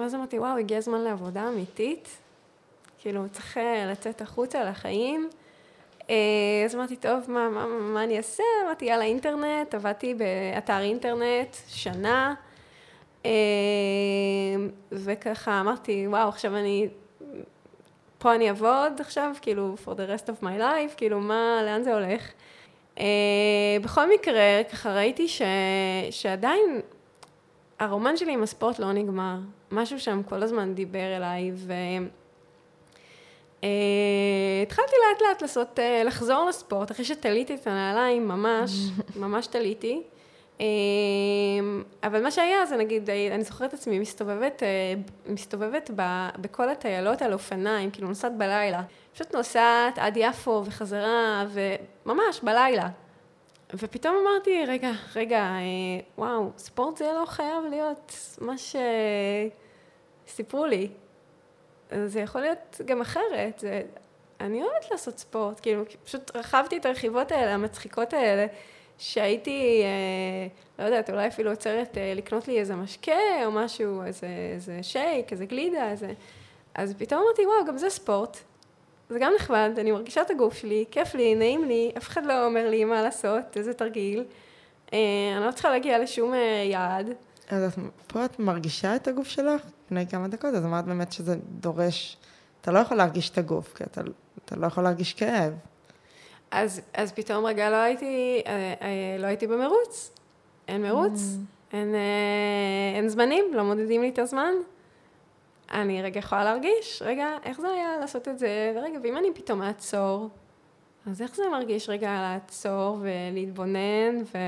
[0.00, 2.08] ואז אמרתי, וואו, הגיע הזמן לעבודה אמיתית.
[2.98, 5.30] כאילו, צריך אה, לצאת החוצה לחיים.
[6.10, 6.16] אה,
[6.64, 8.42] אז אמרתי, טוב, מה, מה, מה אני אעשה?
[8.64, 12.34] אמרתי, יאללה, אינטרנט, עבדתי באתר אינטרנט שנה,
[14.92, 16.88] וככה אמרתי, וואו, עכשיו אני,
[18.18, 21.94] פה אני אעבוד עכשיו, כאילו, for the rest of my life, כאילו, מה, לאן זה
[21.94, 22.32] הולך?
[23.82, 25.42] בכל מקרה, ככה ראיתי ש,
[26.10, 26.80] שעדיין
[27.78, 29.36] הרומן שלי עם הספורט לא נגמר.
[29.72, 31.72] משהו שם כל הזמן דיבר אליי, ו...
[33.64, 33.66] Uh,
[34.62, 38.70] התחלתי לאט לאט לעשות, uh, לחזור לספורט, אחרי שתליתי את הנעליים, ממש,
[39.22, 40.02] ממש תליתי.
[40.58, 40.62] Uh,
[42.02, 44.62] אבל מה שהיה זה נגיד, אני זוכרת את עצמי מסתובבת,
[45.26, 48.82] מסתובבת ב, בכל הטיילות על אופניים, כאילו נוסעת בלילה.
[49.14, 52.88] פשוט נוסעת עד יפו וחזרה, וממש בלילה.
[53.74, 58.54] ופתאום אמרתי, רגע, רגע, אה, וואו, ספורט זה לא חייב להיות מה
[60.26, 60.88] שסיפרו לי.
[62.06, 63.58] זה יכול להיות גם אחרת.
[63.58, 63.82] זה...
[64.40, 68.46] אני אוהבת לעשות ספורט, כאילו, פשוט רכבתי את הרכיבות האלה, המצחיקות האלה,
[68.98, 70.46] שהייתי, אה,
[70.78, 75.32] לא יודעת, אולי אפילו עוצרת אה, לקנות לי איזה משקה או משהו, איזה, איזה שייק,
[75.32, 76.12] איזה גלידה, איזה...
[76.74, 78.38] אז פתאום אמרתי, וואו, גם זה ספורט.
[79.08, 82.46] זה גם נחמד, אני מרגישה את הגוף שלי, כיף לי, נעים לי, אף אחד לא
[82.46, 84.24] אומר לי מה לעשות, איזה תרגיל.
[84.92, 84.98] אה,
[85.36, 86.38] אני לא צריכה להגיע לשום אה,
[86.70, 87.14] יעד.
[87.48, 91.36] אז את, פה את מרגישה את הגוף שלך לפני כמה דקות, אז אמרת באמת שזה
[91.60, 92.16] דורש,
[92.60, 94.00] אתה לא יכול להרגיש את הגוף, כי אתה,
[94.44, 95.52] אתה לא יכול להרגיש כאב.
[96.50, 100.10] אז, אז פתאום רגע לא הייתי, אה, לא הייתי במרוץ,
[100.68, 101.74] אין מרוץ, mm.
[101.76, 101.94] אין,
[102.94, 104.52] אין זמנים, לא מודדים לי את הזמן.
[105.72, 109.62] אני רגע יכולה להרגיש, רגע, איך זה היה לעשות את זה, ורגע, ואם אני פתאום
[109.62, 110.28] אעצור,
[111.06, 114.38] אז איך זה מרגיש רגע לעצור ולהתבונן, ו...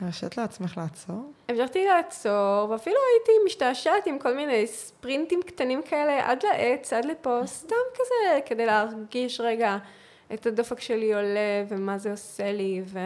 [0.00, 1.32] הרשית לעצמך לעצור?
[1.48, 7.40] המשכתי לעצור, ואפילו הייתי משתעשעת עם כל מיני ספרינטים קטנים כאלה, עד לעץ, עד לפה,
[7.46, 9.76] סתם כזה, כדי להרגיש רגע
[10.34, 12.98] את הדופק שלי עולה, ומה זה עושה לי, ו...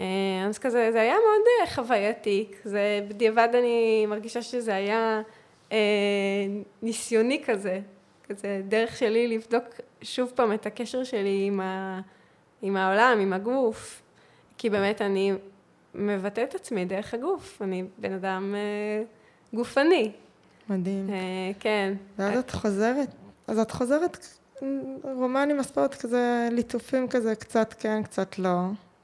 [0.00, 5.22] אה, אז כזה, זה היה מאוד אה, חווייתי, זה בדיעבד אני מרגישה שזה היה
[5.72, 5.78] אה,
[6.82, 7.80] ניסיוני כזה,
[8.28, 9.64] כזה דרך שלי לבדוק
[10.02, 12.00] שוב פעם את הקשר שלי עם, ה,
[12.62, 14.02] עם העולם, עם הגוף,
[14.58, 15.32] כי באמת אני
[15.94, 19.02] מבטא את עצמי דרך הגוף, אני בן אדם אה,
[19.52, 20.12] גופני.
[20.68, 21.10] מדהים.
[21.10, 21.16] אה,
[21.60, 21.94] כן.
[22.18, 23.08] ואז את חוזרת,
[23.46, 24.26] אז את חוזרת
[25.02, 28.60] רומני מספרת כזה, ליטופים כזה, קצת כן, קצת לא.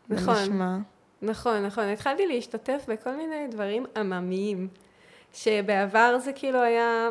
[0.08, 0.34] נכון.
[0.34, 0.76] נשמע.
[1.22, 1.84] נכון, נכון.
[1.84, 4.68] התחלתי להשתתף בכל מיני דברים עממיים,
[5.34, 7.08] שבעבר זה כאילו היה,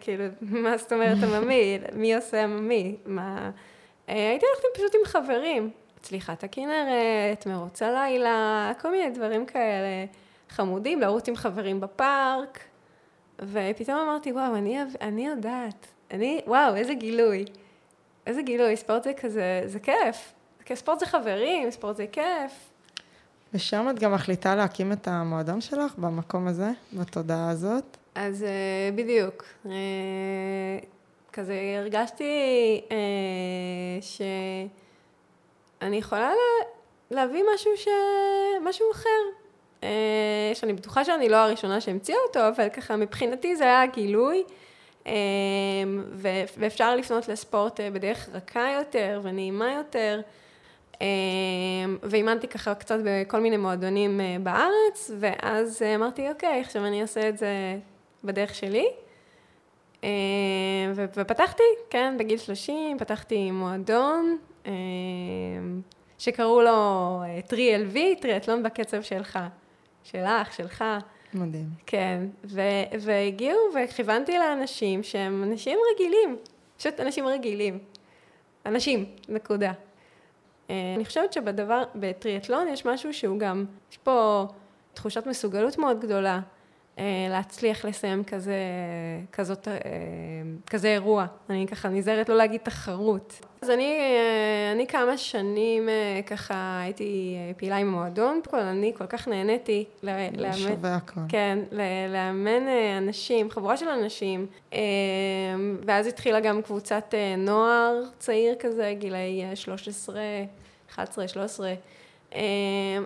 [0.00, 1.78] כאילו, מה זאת אומרת עממי?
[2.00, 2.96] מי עושה עממי?
[3.06, 3.50] מה...
[4.08, 5.70] אה, הייתי הולכת פשוט עם חברים,
[6.02, 10.04] צליחת הכנרת, מרוץ הלילה, כל מיני דברים כאלה
[10.48, 12.58] חמודים, לרוץ עם חברים בפארק,
[13.38, 17.44] ופתאום אמרתי, וואו, אני, אני יודעת, אני, וואו, איזה גילוי.
[18.26, 20.32] איזה גילוי, ספורט זה כזה, זה כיף.
[20.74, 22.70] ספורט זה חברים, ספורט זה כיף.
[23.54, 27.96] ושם את גם מחליטה להקים את המועדון שלך במקום הזה, בתודעה הזאת?
[28.14, 29.44] אז uh, בדיוק.
[29.64, 29.68] Uh,
[31.32, 34.02] כזה הרגשתי uh,
[35.82, 36.66] שאני יכולה לה,
[37.10, 37.88] להביא משהו, ש...
[38.64, 39.08] משהו אחר.
[39.80, 39.84] Uh,
[40.54, 44.44] שאני בטוחה שאני לא הראשונה שהמציאה אותו, אבל ככה מבחינתי זה היה גילוי.
[45.04, 45.08] uh,
[46.56, 50.20] ואפשר לפנות לספורט בדרך רכה יותר ונעימה יותר.
[52.02, 57.28] ואימנתי ככה קצת בכל מיני מועדונים אה, בארץ, ואז אה, אמרתי, אוקיי, עכשיו אני אעשה
[57.28, 57.78] את זה
[58.24, 58.86] בדרך שלי.
[60.94, 64.38] ופתחתי, כן, בגיל 30, פתחתי מועדון,
[66.18, 69.38] שקראו לו טרי אה, LV, טריאטלון בקצב שלך,
[70.04, 70.84] שלך, שלך.
[71.34, 71.68] מדהים.
[71.86, 72.60] כן, ו-
[73.00, 76.36] והגיעו וכיוונתי לאנשים שהם אנשים רגילים,
[76.76, 77.78] פשוט אנשים רגילים.
[78.66, 79.72] אנשים, נקודה.
[80.70, 84.46] אה, אני חושבת שבדבר, בטריאטלון יש משהו שהוא גם, יש פה
[84.94, 86.40] תחושת מסוגלות מאוד גדולה
[87.30, 88.56] להצליח לסיים כזה,
[89.32, 89.74] כזאת, אה,
[90.66, 91.26] כזה אירוע.
[91.50, 93.40] אני ככה נזהרת לא להגיד תחרות.
[93.62, 93.98] אז אני,
[94.72, 95.88] אני כמה שנים
[96.26, 101.20] ככה הייתי פעילה עם המועדון, אני כל כך נהניתי לאמן, שווה הכל.
[101.28, 101.58] כן,
[102.08, 102.62] לאמן
[102.98, 104.46] אנשים, חבורה של אנשים,
[105.86, 110.20] ואז התחילה גם קבוצת נוער צעיר כזה, גילאי 13,
[110.90, 111.74] 11, 13,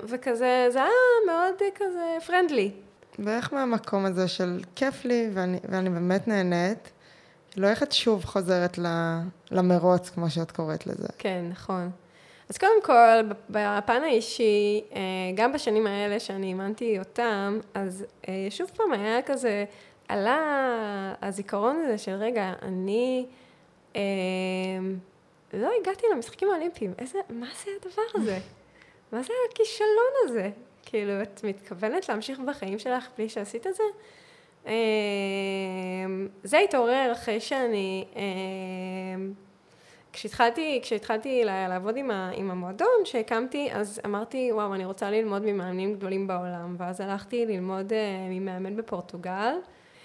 [0.05, 0.91] וכזה, זה היה
[1.27, 2.71] מאוד כזה פרנדלי.
[3.19, 6.91] ואיך מהמקום הזה של כיף לי ואני, ואני באמת נהנית,
[7.57, 8.79] לא איך את שוב חוזרת
[9.51, 11.09] למרוץ, כמו שאת קוראת לזה.
[11.19, 11.91] כן, נכון.
[12.49, 15.01] אז קודם כל, בפן האישי, אה,
[15.35, 19.65] גם בשנים האלה שאני אימנתי אותם, אז אה, שוב פעם היה כזה,
[20.09, 23.27] עלה הזיכרון הזה של רגע, אני
[23.97, 24.03] אה,
[25.53, 28.39] לא הגעתי למשחקים האולימפיים, איזה, מה זה הדבר הזה?
[29.13, 30.51] מה זה הכישלון הזה?
[30.87, 33.83] כאילו, את מתכוונת להמשיך בחיים שלך בלי שעשית את זה?
[34.67, 39.33] אמ, זה התעורר אחרי שאני, אמ,
[40.13, 45.95] כשהתחלתי, כשהתחלתי לעבוד עם, ה, עם המועדון שהקמתי, אז אמרתי, וואו, אני רוצה ללמוד ממאמנים
[45.95, 47.99] גדולים בעולם, ואז הלכתי ללמוד אה,
[48.31, 49.55] ממאמן בפורטוגל,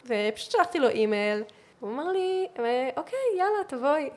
[0.06, 1.44] ופשוט שלחתי לו אימייל,
[1.80, 4.10] הוא אמר לי, אה, אוקיי, יאללה, תבואי.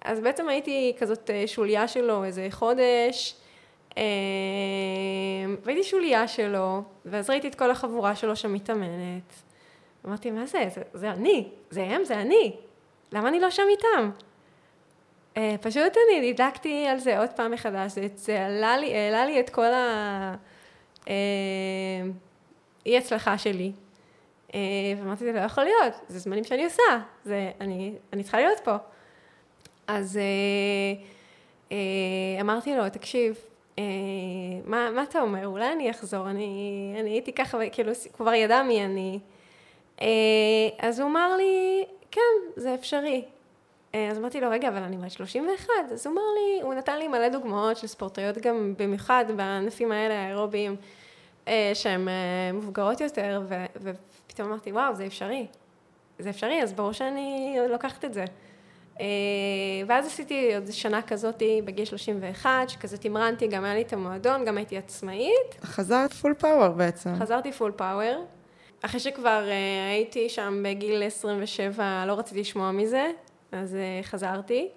[0.00, 3.36] אז בעצם הייתי כזאת אה, שוליה שלו איזה חודש,
[5.62, 9.42] והייתי שוליה שלו, ואז ראיתי את כל החבורה שלו שם מתאמנת.
[10.06, 10.64] אמרתי, מה זה?
[10.74, 12.56] זה, זה אני, זה הם, זה אני.
[13.12, 14.10] למה אני לא שם איתם?
[15.36, 19.40] אה, פשוט אני נדלקתי על זה עוד פעם מחדש, זה, זה העלה לי, העלה לי
[19.40, 20.34] את כל ה...
[21.08, 21.14] אה,
[22.86, 23.72] אי הצלחה שלי.
[24.54, 24.60] אה,
[24.98, 26.82] ואמרתי, זה לא יכול להיות, זה זמנים שאני עושה,
[27.24, 28.76] זה, אני, אני צריכה להיות פה.
[29.86, 30.18] אז
[32.40, 33.36] אמרתי לו, תקשיב,
[34.64, 35.46] מה, מה אתה אומר?
[35.46, 39.18] אולי אני אחזור, אני, אני הייתי ככה, כאילו, כבר ידע מי אני.
[40.02, 40.06] אה,
[40.78, 42.20] אז הוא אמר לי, כן,
[42.56, 43.24] זה אפשרי.
[43.94, 45.68] אה, אז אמרתי לו, רגע, אבל אני בת 31.
[45.92, 50.24] אז הוא אמר לי, הוא נתן לי מלא דוגמאות של ספורטאיות גם במיוחד בענפים האלה,
[50.24, 50.76] האירוביים,
[51.74, 52.08] שהן
[52.54, 55.46] מבוגרות יותר, ו, ופתאום אמרתי, וואו, זה אפשרי.
[56.18, 58.24] זה אפשרי, אז ברור שאני לוקחת את זה.
[59.00, 59.06] אה,
[59.86, 64.56] ואז עשיתי עוד שנה כזאת בגיל 31, שכזה תמרנתי, גם היה לי את המועדון, גם
[64.56, 65.56] הייתי עצמאית.
[65.62, 67.10] חזרת full power בעצם.
[67.18, 68.24] חזרתי full power.
[68.82, 73.10] אחרי שכבר אה, הייתי שם בגיל 27, לא רציתי לשמוע מזה,
[73.52, 74.68] אז אה, חזרתי.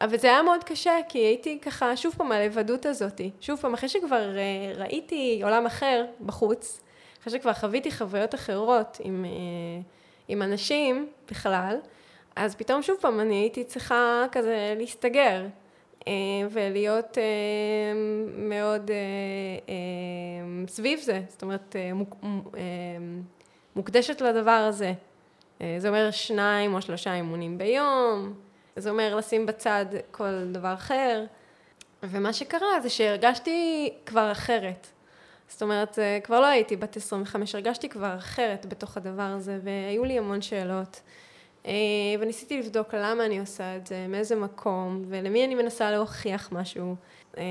[0.00, 3.20] אבל זה היה מאוד קשה, כי הייתי ככה, שוב פעם, הלבדות הזאת.
[3.40, 4.30] שוב פעם, אחרי שכבר
[4.76, 6.80] ראיתי עולם אחר בחוץ,
[7.22, 9.24] אחרי שכבר חוויתי חוויות אחרות עם,
[10.28, 11.76] עם אנשים בכלל,
[12.36, 15.46] אז פתאום שוב פעם אני הייתי צריכה כזה להסתגר.
[16.04, 16.06] uh,
[16.50, 17.20] ולהיות uh,
[18.36, 18.90] מאוד
[19.66, 19.70] uh,
[20.70, 22.16] סביב זה, זאת אומרת, מוק,
[23.76, 24.92] מוקדשת לדבר הזה.
[25.78, 28.34] זה אומר שניים או שלושה אימונים ביום,
[28.76, 31.24] זה אומר לשים בצד כל דבר אחר.
[32.02, 34.86] ומה שקרה זה שהרגשתי כבר אחרת.
[35.48, 40.18] זאת אומרת, כבר לא הייתי בת 25, הרגשתי כבר אחרת בתוך הדבר הזה, והיו לי
[40.18, 41.00] המון שאלות.
[41.66, 41.72] אה,
[42.20, 46.96] וניסיתי לבדוק למה אני עושה את זה, מאיזה מקום, ולמי אני מנסה להוכיח משהו.
[47.38, 47.42] אה,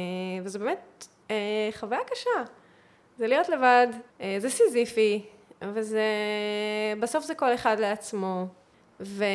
[0.44, 1.36] וזה באמת אה,
[1.72, 2.52] חוויה קשה.
[3.18, 3.88] זה להיות לבד,
[4.38, 5.26] זה סיזיפי,
[5.62, 6.04] וזה...
[7.00, 8.46] בסוף זה כל אחד לעצמו.
[9.00, 9.26] ו...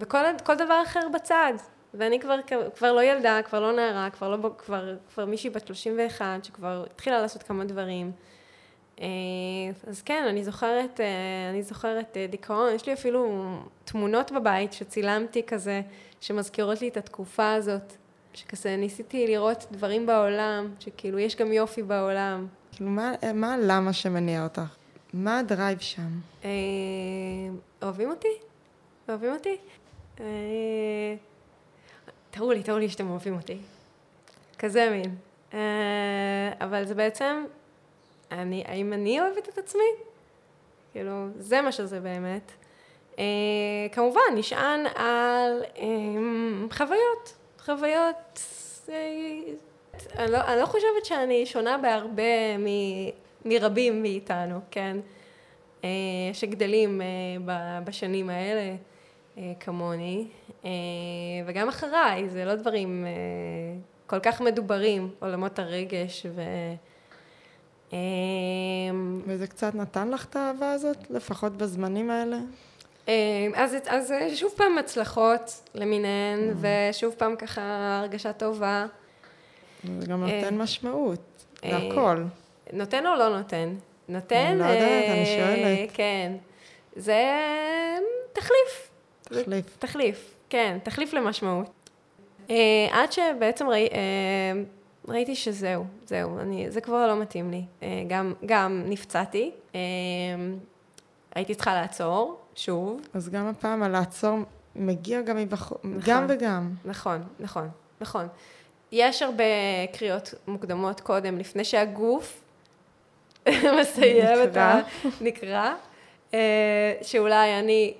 [0.00, 1.52] וכל דבר אחר בצד.
[1.94, 2.36] ואני כבר,
[2.76, 7.20] כבר לא ילדה, כבר לא נערה, כבר, לא, כבר, כבר מישהי בת 31, שכבר התחילה
[7.20, 8.12] לעשות כמה דברים.
[9.00, 9.06] אה,
[9.86, 13.52] אז כן, אני זוכרת, אה, אני זוכרת אה, דיכאון, יש לי אפילו
[13.84, 15.82] תמונות בבית שצילמתי כזה,
[16.20, 17.92] שמזכירות לי את התקופה הזאת,
[18.34, 22.46] שכזה ניסיתי לראות דברים בעולם, שכאילו יש גם יופי בעולם.
[22.72, 24.62] כאילו, מה, מה למה שמניע אותך?
[25.12, 26.10] מה הדרייב שם?
[27.82, 28.28] אוהבים אותי?
[29.08, 29.56] אוהבים אותי?
[32.30, 33.58] תראו לי, תראו לי שאתם אוהבים אותי.
[34.58, 35.16] כזה מין.
[36.60, 37.44] אבל זה בעצם
[38.32, 39.90] אני, האם אני אוהבת את עצמי?
[40.92, 42.52] כאילו, זה מה שזה באמת.
[43.14, 43.20] Uh,
[43.92, 45.80] כמובן, נשען על um,
[46.74, 48.40] חוויות, חוויות,
[48.86, 48.90] uh,
[50.18, 52.66] אני, לא, אני לא חושבת שאני שונה בהרבה מ,
[53.44, 54.96] מרבים מאיתנו, כן?
[56.32, 57.00] שגדלים
[57.84, 58.74] בשנים האלה
[59.60, 60.26] כמוני,
[60.62, 60.66] uh,
[61.46, 66.42] וגם אחריי, זה לא דברים uh, כל כך מדוברים, עולמות הרגש ו...
[69.26, 72.38] וזה קצת נתן לך את האהבה הזאת, לפחות בזמנים האלה?
[73.54, 76.66] אז, אז שוב פעם הצלחות למיניהן, mm.
[76.90, 77.62] ושוב פעם ככה
[78.00, 78.86] הרגשה טובה.
[79.98, 82.22] זה גם נותן משמעות, להכל.
[82.72, 83.74] נותן או לא נותן?
[84.08, 84.36] נותן...
[84.36, 85.90] אני לא יודעת, אני שואלת.
[85.94, 86.32] כן.
[86.96, 87.24] זה
[88.32, 88.87] תחליף.
[89.28, 89.76] תחליף.
[89.78, 91.70] תחליף, כן, תחליף למשמעות.
[92.92, 93.88] עד שבעצם ראי...
[95.08, 97.62] ראיתי שזהו, זהו, אני, זה כבר לא מתאים לי.
[97.82, 99.80] אה, גם, גם נפצעתי, אה,
[101.34, 103.00] הייתי צריכה לעצור, שוב.
[103.14, 104.38] אז גם הפעם הלעצור
[104.76, 106.70] מגיע גם מבחור, נכון, גם וגם.
[106.84, 107.68] נכון, נכון,
[108.00, 108.28] נכון.
[108.92, 109.44] יש הרבה
[109.92, 112.40] קריאות מוקדמות קודם, לפני שהגוף
[113.80, 114.80] מסיים את ה...
[115.20, 115.74] נקרא.
[116.34, 117.94] אה, שאולי אני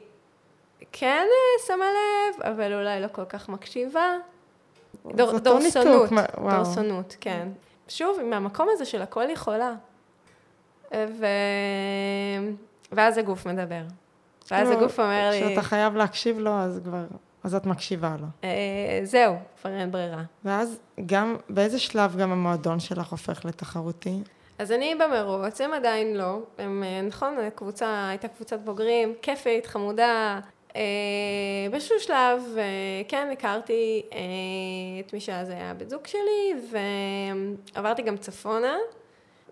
[0.93, 1.27] כן
[1.67, 4.17] שמה לב, אבל אולי לא כל כך מקשיבה.
[5.07, 7.49] דור, דורסנות, דורסנות, כן.
[7.89, 9.75] שוב, מהמקום הזה של הכל יכולה.
[10.95, 11.27] ו...
[12.93, 13.83] ואז הגוף מדבר.
[14.51, 15.41] ואז כאילו, הגוף אומר לי...
[15.41, 17.05] כשאתה חייב להקשיב לו, אז כבר...
[17.45, 18.27] אז את מקשיבה לו.
[18.45, 20.23] אה, זהו, כבר אין ברירה.
[20.45, 24.23] ואז גם, באיזה שלב גם המועדון שלך הופך לתחרותי?
[24.59, 26.39] אז אני במרוץ, הם עדיין לא.
[26.59, 30.41] הם, אה, נכון, קבוצה, הייתה קבוצת בוגרים, כיפית, חמודה,
[31.71, 34.19] באיזשהו שלב, אה, כן, הכרתי אה,
[35.01, 36.55] את מי שאז היה בית זוג שלי,
[37.75, 38.77] ועברתי גם צפונה,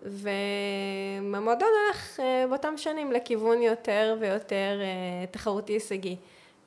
[0.01, 4.79] והמועדון הלך באותם שנים לכיוון יותר ויותר
[5.31, 6.15] תחרותי הישגי.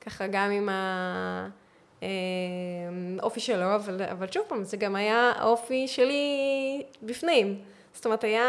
[0.01, 0.69] ככה גם עם
[3.19, 7.59] האופי שלו, אבל, אבל שוב פעם, זה גם היה האופי שלי בפנים.
[7.93, 8.47] זאת אומרת, היה,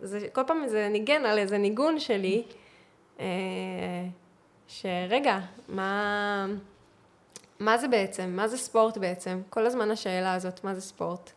[0.00, 2.42] זה, כל פעם זה ניגן על איזה ניגון שלי.
[4.70, 6.46] שרגע, מה,
[7.60, 8.30] מה זה בעצם?
[8.36, 9.40] מה זה ספורט בעצם?
[9.50, 11.30] כל הזמן השאלה הזאת, מה זה ספורט?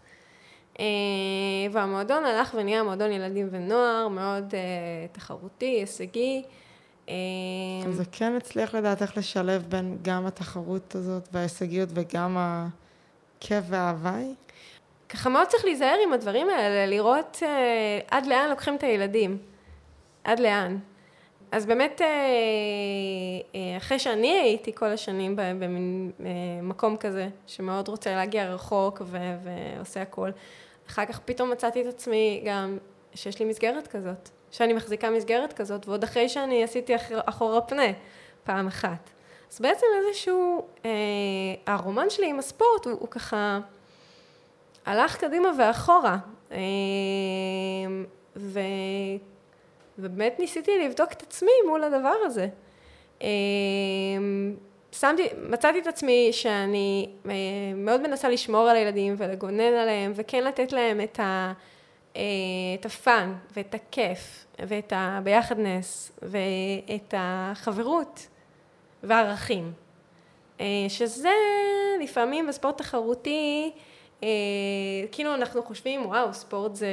[0.80, 0.86] אה,
[1.72, 4.60] והמועדון הלך ונהיה מועדון ילדים ונוער, מאוד אה,
[5.12, 6.43] תחרותי, הישגי.
[7.10, 7.13] אה,
[7.91, 14.34] זה כן הצליח לדעתך לשלב בין גם התחרות הזאת וההישגיות וגם הכיף וההוואי?
[15.10, 17.39] ככה מאוד צריך להיזהר עם הדברים האלה, לראות
[18.12, 19.38] עד לאן לוקחים את הילדים.
[20.24, 20.78] עד לאן.
[21.53, 22.07] אז באמת, אה,
[23.55, 26.31] אה, אחרי שאני הייתי כל השנים במין אה,
[26.62, 30.29] מקום כזה, שמאוד רוצה להגיע רחוק ו- ועושה הכל,
[30.87, 32.77] אחר כך פתאום מצאתי את עצמי גם
[33.15, 36.93] שיש לי מסגרת כזאת, שאני מחזיקה מסגרת כזאת, ועוד אחרי שאני עשיתי
[37.25, 37.91] אחורה פנה
[38.43, 39.10] פעם אחת.
[39.51, 40.91] אז בעצם איזשהו, אה,
[41.65, 43.60] הרומן שלי עם הספורט הוא, הוא ככה
[44.85, 46.17] הלך קדימה ואחורה.
[46.51, 46.58] אה,
[48.35, 48.60] ו...
[50.00, 52.48] ובאמת ניסיתי לבדוק את עצמי מול הדבר הזה.
[53.21, 53.27] אמ,
[54.91, 57.10] שמתי, מצאתי את עצמי שאני
[57.75, 61.54] מאוד מנסה לשמור על הילדים ולגונן עליהם, וכן לתת להם את ה...
[62.79, 68.27] את הפאן ואת הכיף ואת הביחדנס ואת החברות
[69.04, 69.71] והערכים.
[70.89, 71.33] שזה
[72.04, 73.71] לפעמים בספורט תחרותי,
[75.12, 76.87] כאילו אנחנו חושבים, וואו, ספורט זה,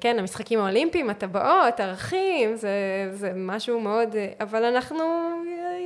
[0.00, 2.70] כן, המשחקים האולימפיים, הטבעות, ערכים, זה,
[3.12, 5.04] זה משהו מאוד, אבל אנחנו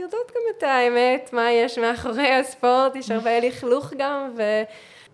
[0.00, 4.42] יודעות גם את האמת, מה יש מאחורי הספורט, יש הרבה לכלוך גם, ו...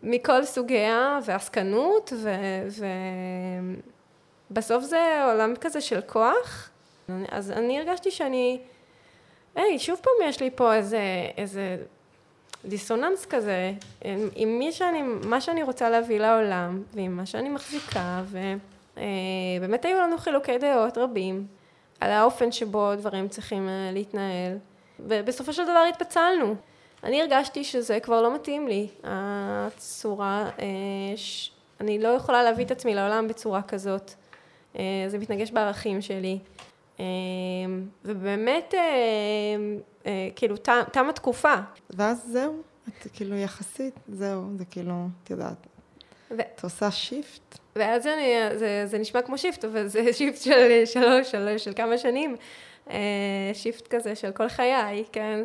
[0.02, 2.12] מכל סוגיה, ועסקנות,
[4.50, 6.70] ובסוף זה עולם כזה של כוח.
[7.28, 8.60] אז אני הרגשתי שאני,
[9.54, 11.00] היי, שוב פעם יש לי פה איזה,
[11.36, 11.76] איזה
[12.64, 13.72] דיסוננס כזה,
[14.34, 20.18] עם, מי שאני, מה שאני רוצה להביא לעולם, ועם מה שאני מחזיקה, ובאמת היו לנו
[20.18, 21.46] חילוקי דעות רבים
[22.00, 24.58] על האופן שבו דברים צריכים להתנהל,
[25.00, 26.54] ובסופו של דבר התפצלנו.
[27.04, 31.50] אני הרגשתי שזה כבר לא מתאים לי, הצורה, אה, ש...
[31.82, 34.12] אני לא יכולה להביא את עצמי לעולם בצורה כזאת.
[34.78, 36.38] אה, זה מתנגש בערכים שלי.
[37.02, 37.06] אה,
[38.04, 38.74] ובאמת,
[40.36, 40.56] כאילו,
[40.92, 41.54] תם התקופה.
[41.90, 44.94] ואז זהו, את כאילו יחסית, זהו, זה כאילו,
[45.24, 45.66] את יודעת,
[46.30, 46.40] ו...
[46.40, 47.58] את עושה shift.
[47.76, 51.98] ואז אני, זה, זה נשמע כמו shift, אבל זה shift של שלוש, של, של כמה
[51.98, 52.36] שנים.
[53.54, 55.44] shift כזה של כל חיי, כן?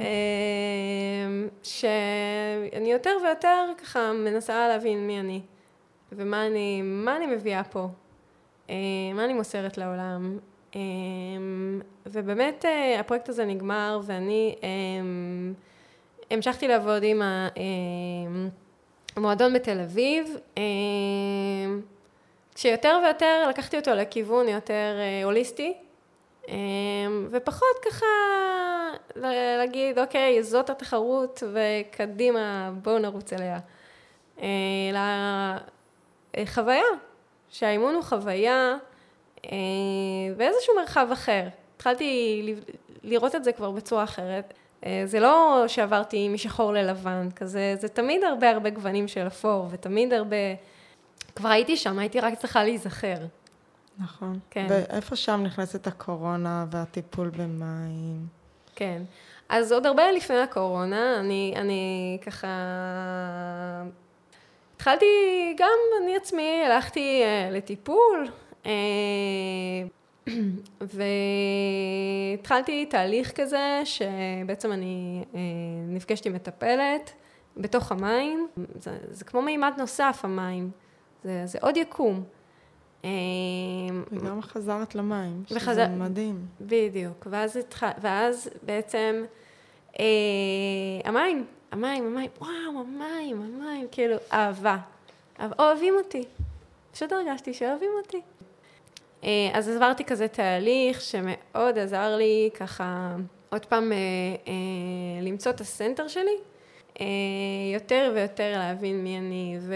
[0.00, 5.40] אמ, שאני יותר ויותר ככה מנסה להבין מי אני,
[6.12, 7.88] ומה אני, מה אני מביאה פה,
[8.68, 8.74] אמ,
[9.14, 10.38] מה אני מוסרת לעולם.
[10.76, 14.54] אמ, ובאמת אה, הפרויקט הזה נגמר ואני
[16.30, 17.22] המשכתי לעבוד עם
[19.16, 20.36] המועדון בתל אביב,
[22.54, 25.74] כשיותר ויותר לקחתי אותו לכיוון יותר אה, הוליסטי,
[27.30, 28.06] ופחות ככה
[29.58, 33.58] להגיד, אוקיי, זאת התחרות וקדימה, בואו נרוץ אליה.
[34.38, 34.98] אלא
[36.36, 36.84] אה, חוויה,
[37.48, 38.76] שהאימון הוא חוויה
[39.52, 41.48] אה, מרחב אחר.
[41.76, 42.54] התחלתי
[43.02, 44.54] לראות את זה כבר בצורה אחרת.
[44.86, 50.12] אה, זה לא שעברתי משחור ללבן, כזה, זה תמיד הרבה הרבה גוונים של אפור, ותמיד
[50.12, 50.36] הרבה...
[51.36, 53.16] כבר הייתי שם, הייתי רק צריכה להיזכר.
[53.98, 54.38] נכון.
[54.50, 54.66] כן.
[54.68, 58.26] ואיפה שם נכנסת הקורונה והטיפול במים?
[58.76, 59.02] כן.
[59.48, 62.48] אז עוד הרבה לפני הקורונה, אני, אני ככה...
[64.76, 65.06] התחלתי,
[65.58, 68.28] גם אני עצמי הלכתי uh, לטיפול,
[72.36, 75.36] והתחלתי תהליך כזה, שבעצם אני uh,
[75.88, 77.12] נפגשתי מטפלת
[77.56, 78.48] בתוך המים.
[78.80, 80.70] זה, זה כמו מימד נוסף, המים.
[81.24, 82.24] זה, זה עוד יקום.
[83.04, 85.88] אמ, וגם חזרת למים, שזה וחזר...
[85.88, 86.46] מדהים.
[86.60, 87.82] בדיוק, ואז, התח...
[88.00, 89.24] ואז בעצם
[90.00, 90.04] אה,
[91.04, 94.76] המים, המים, המים, וואו, המים, המים, כאילו, אהבה.
[95.58, 96.24] אוהבים אותי.
[96.92, 98.20] פשוט הרגשתי שאוהבים אותי.
[99.26, 103.16] אה, אז עברתי כזה תהליך שמאוד עזר לי ככה
[103.48, 103.96] עוד פעם אה,
[104.48, 106.36] אה, למצוא את הסנטר שלי,
[107.74, 109.74] יותר ויותר להבין מי אני, ו...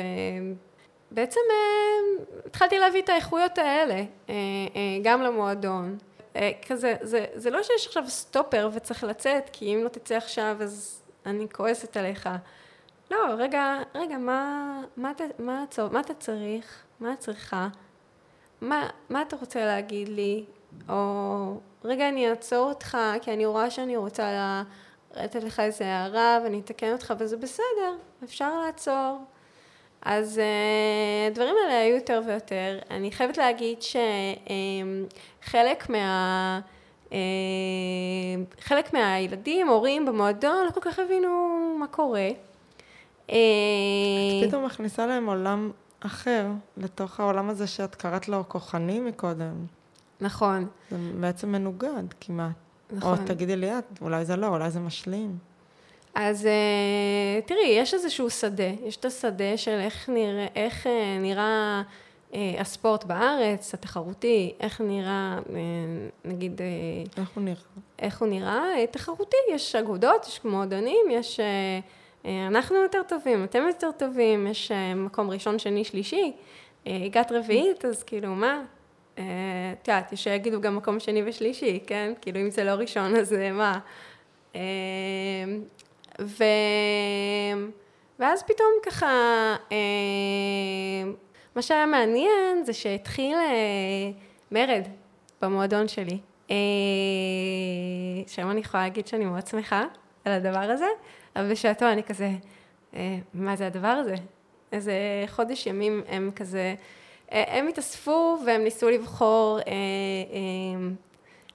[1.11, 4.03] בעצם אה, התחלתי להביא את האיכויות האלה,
[5.03, 5.99] גם למועדון.
[6.69, 11.03] כזה, זה, זה לא שיש עכשיו סטופר וצריך לצאת, כי אם לא תצא עכשיו אז
[11.27, 12.29] אני כועסת עליך.
[13.11, 16.83] לא, רגע, רגע, מה, מה, מה, מה, מה אתה צריך?
[17.01, 17.69] מה את צריכה?
[18.61, 20.45] מה, מה אתה רוצה להגיד לי?
[20.89, 24.63] או רגע, אני אעצור אותך, כי אני רואה שאני רוצה
[25.17, 29.19] לתת לך איזה הערה ואני אתקן אותך, וזה בסדר, אפשר לעצור.
[30.03, 32.79] אז אה, הדברים האלה היו יותר ויותר.
[32.91, 33.79] אני חייבת להגיד
[35.43, 36.61] שחלק מה...
[37.13, 37.19] אה,
[38.61, 41.29] חלק מהילדים, הורים במועדון, לא כל כך הבינו
[41.79, 42.29] מה קורה.
[43.27, 43.33] את
[44.49, 46.47] פתאום מכניסה להם עולם אחר,
[46.77, 49.67] לתוך העולם הזה שאת קראת לו כוחני מקודם.
[50.21, 50.67] נכון.
[50.91, 52.53] זה בעצם מנוגד כמעט.
[52.93, 53.19] נכון.
[53.19, 55.39] או תגידי לי את, אולי זה לא, אולי זה משלים.
[56.15, 60.87] אז uh, תראי, יש איזשהו שדה, יש את השדה של איך נראה, איך,
[61.21, 61.83] נראה
[62.59, 65.51] הספורט בארץ, התחרותי, איך נראה, uh,
[66.25, 66.61] נגיד...
[67.17, 67.61] איך הוא נראה?
[67.99, 71.41] איך הוא נראה, תחרותי, יש אגודות, יש מועדונים, יש...
[72.23, 76.33] Uh, אנחנו יותר טובים, אתם יותר טובים, יש uh, מקום ראשון, שני, שלישי,
[76.85, 78.63] uh, הגעת רביעית, אז כאילו, מה?
[79.15, 82.13] את יודעת, יש שיגידו גם מקום שני ושלישי, כן?
[82.21, 83.79] כאילו, אם זה לא ראשון, אז מה?
[86.21, 86.45] ו...
[88.21, 89.07] ואז פתאום ככה,
[89.73, 91.11] אה,
[91.57, 94.11] מה שהיה מעניין זה שהתחיל אה,
[94.53, 94.83] מרד
[95.43, 96.19] במועדון שלי.
[98.27, 99.85] שהיום אני יכולה להגיד שאני מאוד שמחה
[100.25, 100.89] על הדבר הזה,
[101.37, 102.31] אבל בשעתו אני כזה,
[103.35, 104.15] מה זה הדבר הזה?
[104.73, 104.93] איזה
[105.27, 106.75] חודש ימים הם כזה,
[107.31, 109.59] הם התאספו והם ניסו לבחור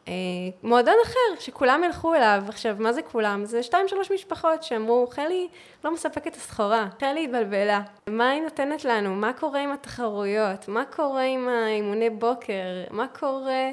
[0.07, 0.11] אה,
[0.63, 2.43] מועדון אחר, שכולם ילכו אליו.
[2.47, 3.45] עכשיו, מה זה כולם?
[3.45, 5.47] זה שתיים שלוש משפחות שאמרו, חלי
[5.83, 7.81] לא מספקת את הסחורה, חלי התבלבלה.
[8.07, 9.15] מה היא נותנת לנו?
[9.15, 10.67] מה קורה עם התחרויות?
[10.67, 12.83] מה קורה עם האימוני בוקר?
[12.91, 13.71] מה קורה?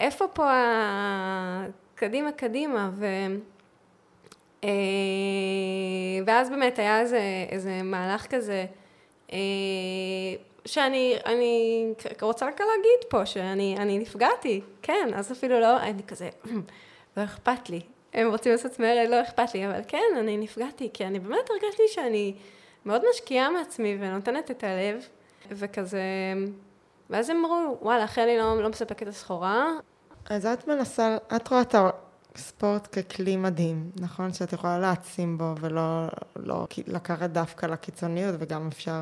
[0.00, 1.66] איפה פה ה...
[1.94, 2.90] קדימה, קדימה.
[2.92, 3.06] ו...
[4.64, 4.70] אה,
[6.26, 8.66] ואז באמת היה איזה, איזה מהלך כזה.
[9.32, 9.38] אה,
[10.64, 11.84] שאני אני
[12.22, 16.28] רוצה רק להגיד פה שאני נפגעתי, כן, אז אפילו לא, אני כזה,
[17.16, 17.80] לא אכפת לי.
[18.12, 21.82] הם רוצים לעשות מרד, לא אכפת לי, אבל כן, אני נפגעתי, כי אני באמת הרגשתי
[21.88, 22.34] שאני
[22.84, 25.06] מאוד משקיעה מעצמי ונותנת את הלב,
[25.50, 26.02] וכזה,
[27.10, 29.70] ואז הם אמרו, וואלה, חלי לא, לא מספקת את הסחורה.
[30.30, 31.74] אז את מנסה, את רואה את
[32.36, 34.32] ספורט ככלי מדהים, נכון?
[34.32, 36.06] שאת יכולה להעצים בו ולא
[36.36, 39.00] לא לקחת דווקא לקיצוניות, וגם אפשר...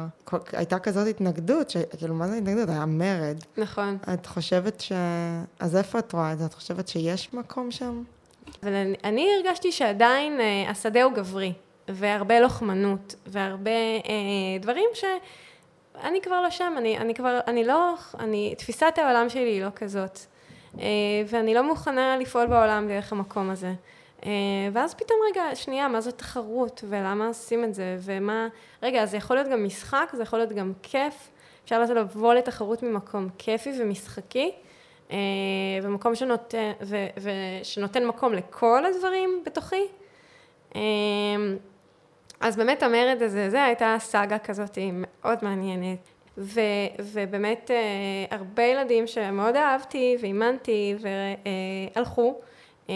[0.53, 2.69] הייתה כזאת התנגדות, שכאילו, מה זה התנגדות?
[2.69, 3.37] היה מרד.
[3.57, 3.99] נכון.
[4.15, 4.93] את חושבת ש...
[5.61, 6.45] אז איפה את רואה את זה?
[6.45, 8.03] את חושבת שיש מקום שם?
[8.63, 11.53] אבל אני, אני הרגשתי שעדיין אה, השדה הוא גברי,
[11.89, 15.05] והרבה לוחמנות, והרבה אה, דברים ש...
[16.03, 19.71] אני כבר לא שם, אני, אני כבר, אני לא, אני, תפיסת העולם שלי היא לא
[19.75, 20.19] כזאת.
[20.79, 20.85] אה,
[21.27, 23.73] ואני לא מוכנה לפעול בעולם דרך המקום הזה.
[24.27, 24.31] אה,
[24.73, 28.49] ואז פתאום, רגע, שנייה, מה זו תחרות, ולמה עושים את זה, ומה...
[28.83, 31.29] רגע, זה יכול להיות גם משחק, זה יכול להיות גם כיף.
[31.65, 34.53] אפשר לבוא לתחרות ממקום כיפי ומשחקי,
[35.11, 35.17] אה,
[35.83, 39.85] ומקום שנותן, ו, ושנותן מקום לכל הדברים בתוכי.
[42.41, 46.18] אז באמת המרד הזה, זה הייתה סאגה כזאת מאוד מעניינת.
[46.39, 46.61] ו,
[46.99, 50.95] ובאמת אה, הרבה ילדים שמאוד אהבתי ואימנתי
[51.95, 52.41] והלכו,
[52.91, 52.95] אה,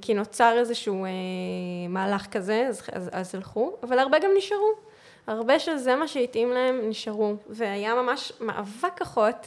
[0.00, 1.10] כי נוצר איזשהו אה,
[1.88, 4.72] מהלך כזה, אז, אז, אז הלכו, אבל הרבה גם נשארו.
[5.26, 7.34] הרבה שזה מה שהתאים להם, נשארו.
[7.48, 9.46] והיה ממש מאבק כוחות,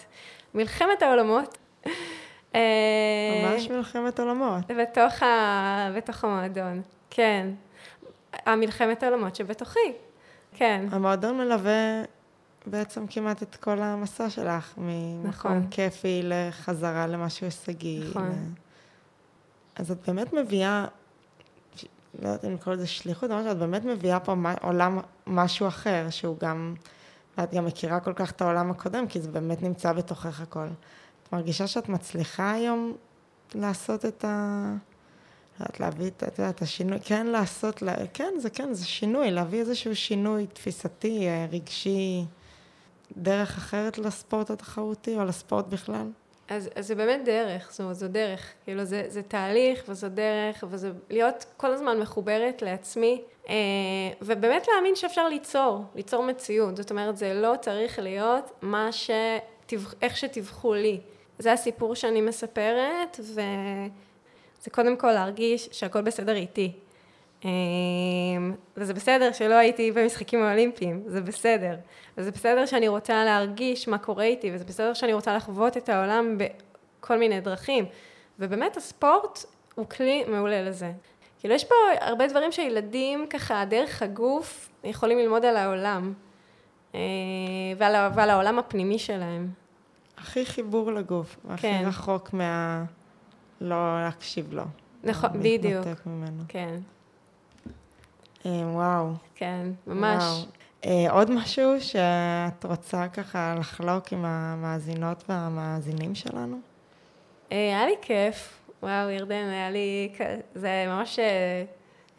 [0.54, 1.58] מלחמת העולמות.
[2.54, 4.72] ממש מלחמת עולמות.
[4.72, 5.90] בתוך, ה...
[5.96, 7.48] בתוך המועדון, כן.
[8.46, 9.94] המלחמת העולמות שבתוכי,
[10.56, 10.86] כן.
[10.92, 12.04] המועדון מלווה
[12.70, 15.68] בעצם כמעט את כל המסע שלך, ממקום נכון.
[15.72, 18.04] כיפי לחזרה למשהו הישגי.
[18.10, 18.30] נכון.
[18.30, 18.34] ל...
[19.76, 20.86] אז את באמת מביאה,
[22.22, 26.38] לא יודעת אם לקרוא לזה שליחות, אבל את באמת מביאה פה עולם, משהו אחר, שהוא
[26.40, 26.76] גם,
[27.38, 30.68] ואת גם מכירה כל כך את העולם הקודם, כי זה באמת נמצא בתוכך הכל.
[31.24, 32.94] את מרגישה שאת מצליחה היום
[33.56, 34.74] לעשות את ה...
[35.60, 39.96] יודעת, להביא את, את יודעת, השינוי, כן לעשות, כן, זה כן, זה שינוי, להביא איזשהו
[39.96, 42.26] שינוי תפיסתי, אה, רגשי.
[43.18, 46.08] דרך אחרת לספורט התחרותי או לספורט בכלל?
[46.50, 50.92] אז, אז זה באמת דרך, זו, זו דרך, כאילו זה, זה תהליך וזו דרך וזה
[51.10, 53.56] להיות כל הזמן מחוברת לעצמי אה,
[54.22, 59.10] ובאמת להאמין שאפשר ליצור, ליצור מציאות, זאת אומרת זה לא צריך להיות מה ש...
[60.02, 61.00] איך שתיווכו לי,
[61.40, 66.72] זה הסיפור שאני מספרת וזה קודם כל להרגיש שהכל בסדר איתי,
[68.78, 71.76] וזה בסדר שלא הייתי במשחקים האולימפיים, זה בסדר.
[72.18, 76.38] וזה בסדר שאני רוצה להרגיש מה קורה איתי, וזה בסדר שאני רוצה לחוות את העולם
[76.38, 77.86] בכל מיני דרכים.
[78.40, 80.92] ובאמת הספורט הוא כלי מעולה לזה.
[81.40, 86.14] כאילו יש פה הרבה דברים שילדים ככה דרך הגוף יכולים ללמוד על העולם.
[86.96, 87.00] אה,
[87.78, 89.50] ועל, ועל העולם הפנימי שלהם.
[90.18, 91.54] הכי חיבור לגוף, כן.
[91.54, 92.84] הכי רחוק מה...
[93.62, 94.64] לא להקשיב לו.
[95.04, 95.64] נכון, בדיוק.
[95.64, 96.44] להתנתק ממנו.
[96.48, 96.76] כן.
[98.48, 99.08] אה, וואו.
[99.36, 100.24] כן, ממש.
[100.24, 100.46] וואו.
[100.86, 106.58] אה, עוד משהו שאת רוצה ככה לחלוק עם המאזינות והמאזינים שלנו?
[107.52, 108.60] אה, היה לי כיף.
[108.84, 110.10] וואו, ירדן, היה לי...
[110.56, 111.20] זה ממש...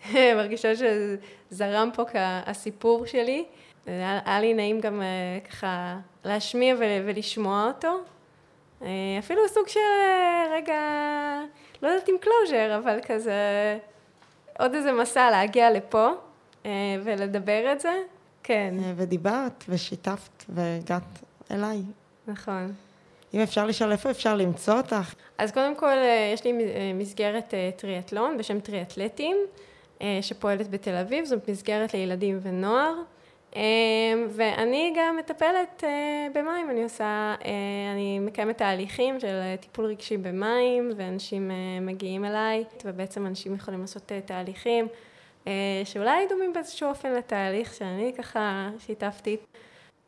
[0.37, 2.03] מרגישה שזרם פה
[2.47, 3.45] הסיפור שלי.
[3.87, 5.03] היה לי נעים גם
[5.51, 7.99] ככה להשמיע ולשמוע אותו.
[9.19, 9.81] אפילו סוג של
[10.53, 10.81] רגע,
[11.83, 13.79] לא יודעת אם closure, אבל כזה
[14.59, 16.09] עוד איזה מסע להגיע לפה
[16.67, 16.71] אה,
[17.05, 17.93] ולדבר את זה,
[18.43, 18.75] כן.
[18.85, 21.03] אה, ודיברת ושיתפת והגעת
[21.51, 21.83] אליי.
[22.27, 22.73] נכון.
[23.35, 25.15] אם אפשר לשאול איפה אפשר למצוא אותך?
[25.39, 26.53] אז קודם כל אה, יש לי
[26.95, 29.37] מסגרת טריאטלון בשם טריאטלטים,
[30.21, 32.95] שפועלת בתל אביב, זאת מסגרת לילדים ונוער.
[33.57, 33.61] אמ,
[34.31, 40.91] ואני גם מטפלת אה, במים, אני עושה, אה, אני מקיימת תהליכים של טיפול רגשי במים,
[40.97, 44.89] ואנשים אה, מגיעים אליי, ובעצם אנשים יכולים לעשות תהליכים
[45.85, 49.37] שאולי דומים באיזשהו אופן לתהליך שאני ככה שיתפתי.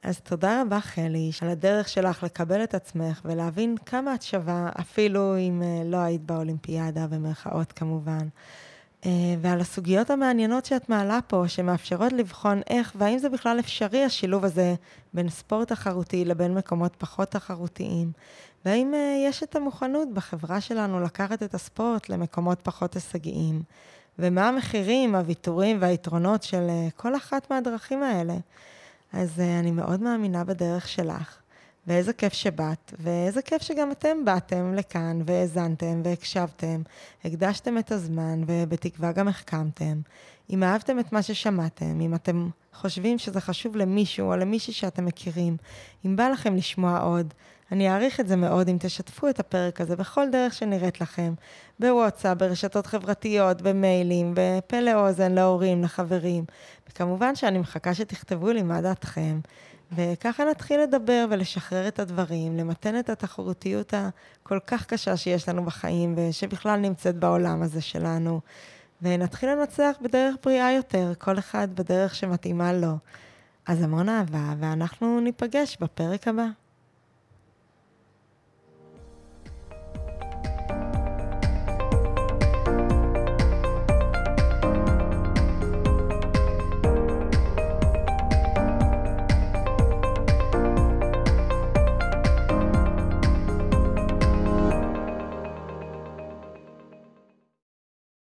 [0.03, 5.38] אז תודה רבה, חלי, על הדרך שלך לקבל את עצמך ולהבין כמה את שווה, אפילו
[5.38, 8.28] אם אה, לא היית באולימפיאדה, במרכאות כמובן.
[9.07, 14.44] אה, ועל הסוגיות המעניינות שאת מעלה פה, שמאפשרות לבחון איך והאם זה בכלל אפשרי השילוב
[14.44, 14.74] הזה
[15.14, 18.12] בין ספורט תחרותי לבין מקומות פחות תחרותיים,
[18.64, 23.62] והאם אה, יש את המוכנות בחברה שלנו לקחת את הספורט למקומות פחות הישגיים,
[24.18, 28.34] ומה המחירים, הוויתורים והיתרונות של כל אחת מהדרכים האלה.
[29.12, 31.39] אז אני מאוד מאמינה בדרך שלך.
[31.87, 36.83] ואיזה כיף שבאת, ואיזה כיף שגם אתם באתם לכאן והאזנתם והקשבתם,
[37.24, 40.01] הקדשתם את הזמן ובתקווה גם החכמתם.
[40.51, 45.57] אם אהבתם את מה ששמעתם, אם אתם חושבים שזה חשוב למישהו או למישהי שאתם מכירים,
[46.07, 47.35] אם בא לכם לשמוע עוד,
[47.72, 51.35] אני אעריך את זה מאוד אם תשתפו את הפרק הזה בכל דרך שנראית לכם,
[51.81, 56.45] בוואטסאפ, ברשתות חברתיות, במיילים, בפה לאוזן להורים, לחברים.
[56.89, 59.41] וכמובן שאני מחכה שתכתבו לי מה דעתכם.
[59.93, 66.14] וככה נתחיל לדבר ולשחרר את הדברים, למתן את התחרותיות הכל כך קשה שיש לנו בחיים
[66.16, 68.41] ושבכלל נמצאת בעולם הזה שלנו,
[69.03, 72.97] ונתחיל לנצח בדרך בריאה יותר, כל אחד בדרך שמתאימה לו.
[73.66, 76.47] אז המון אהבה, ואנחנו ניפגש בפרק הבא.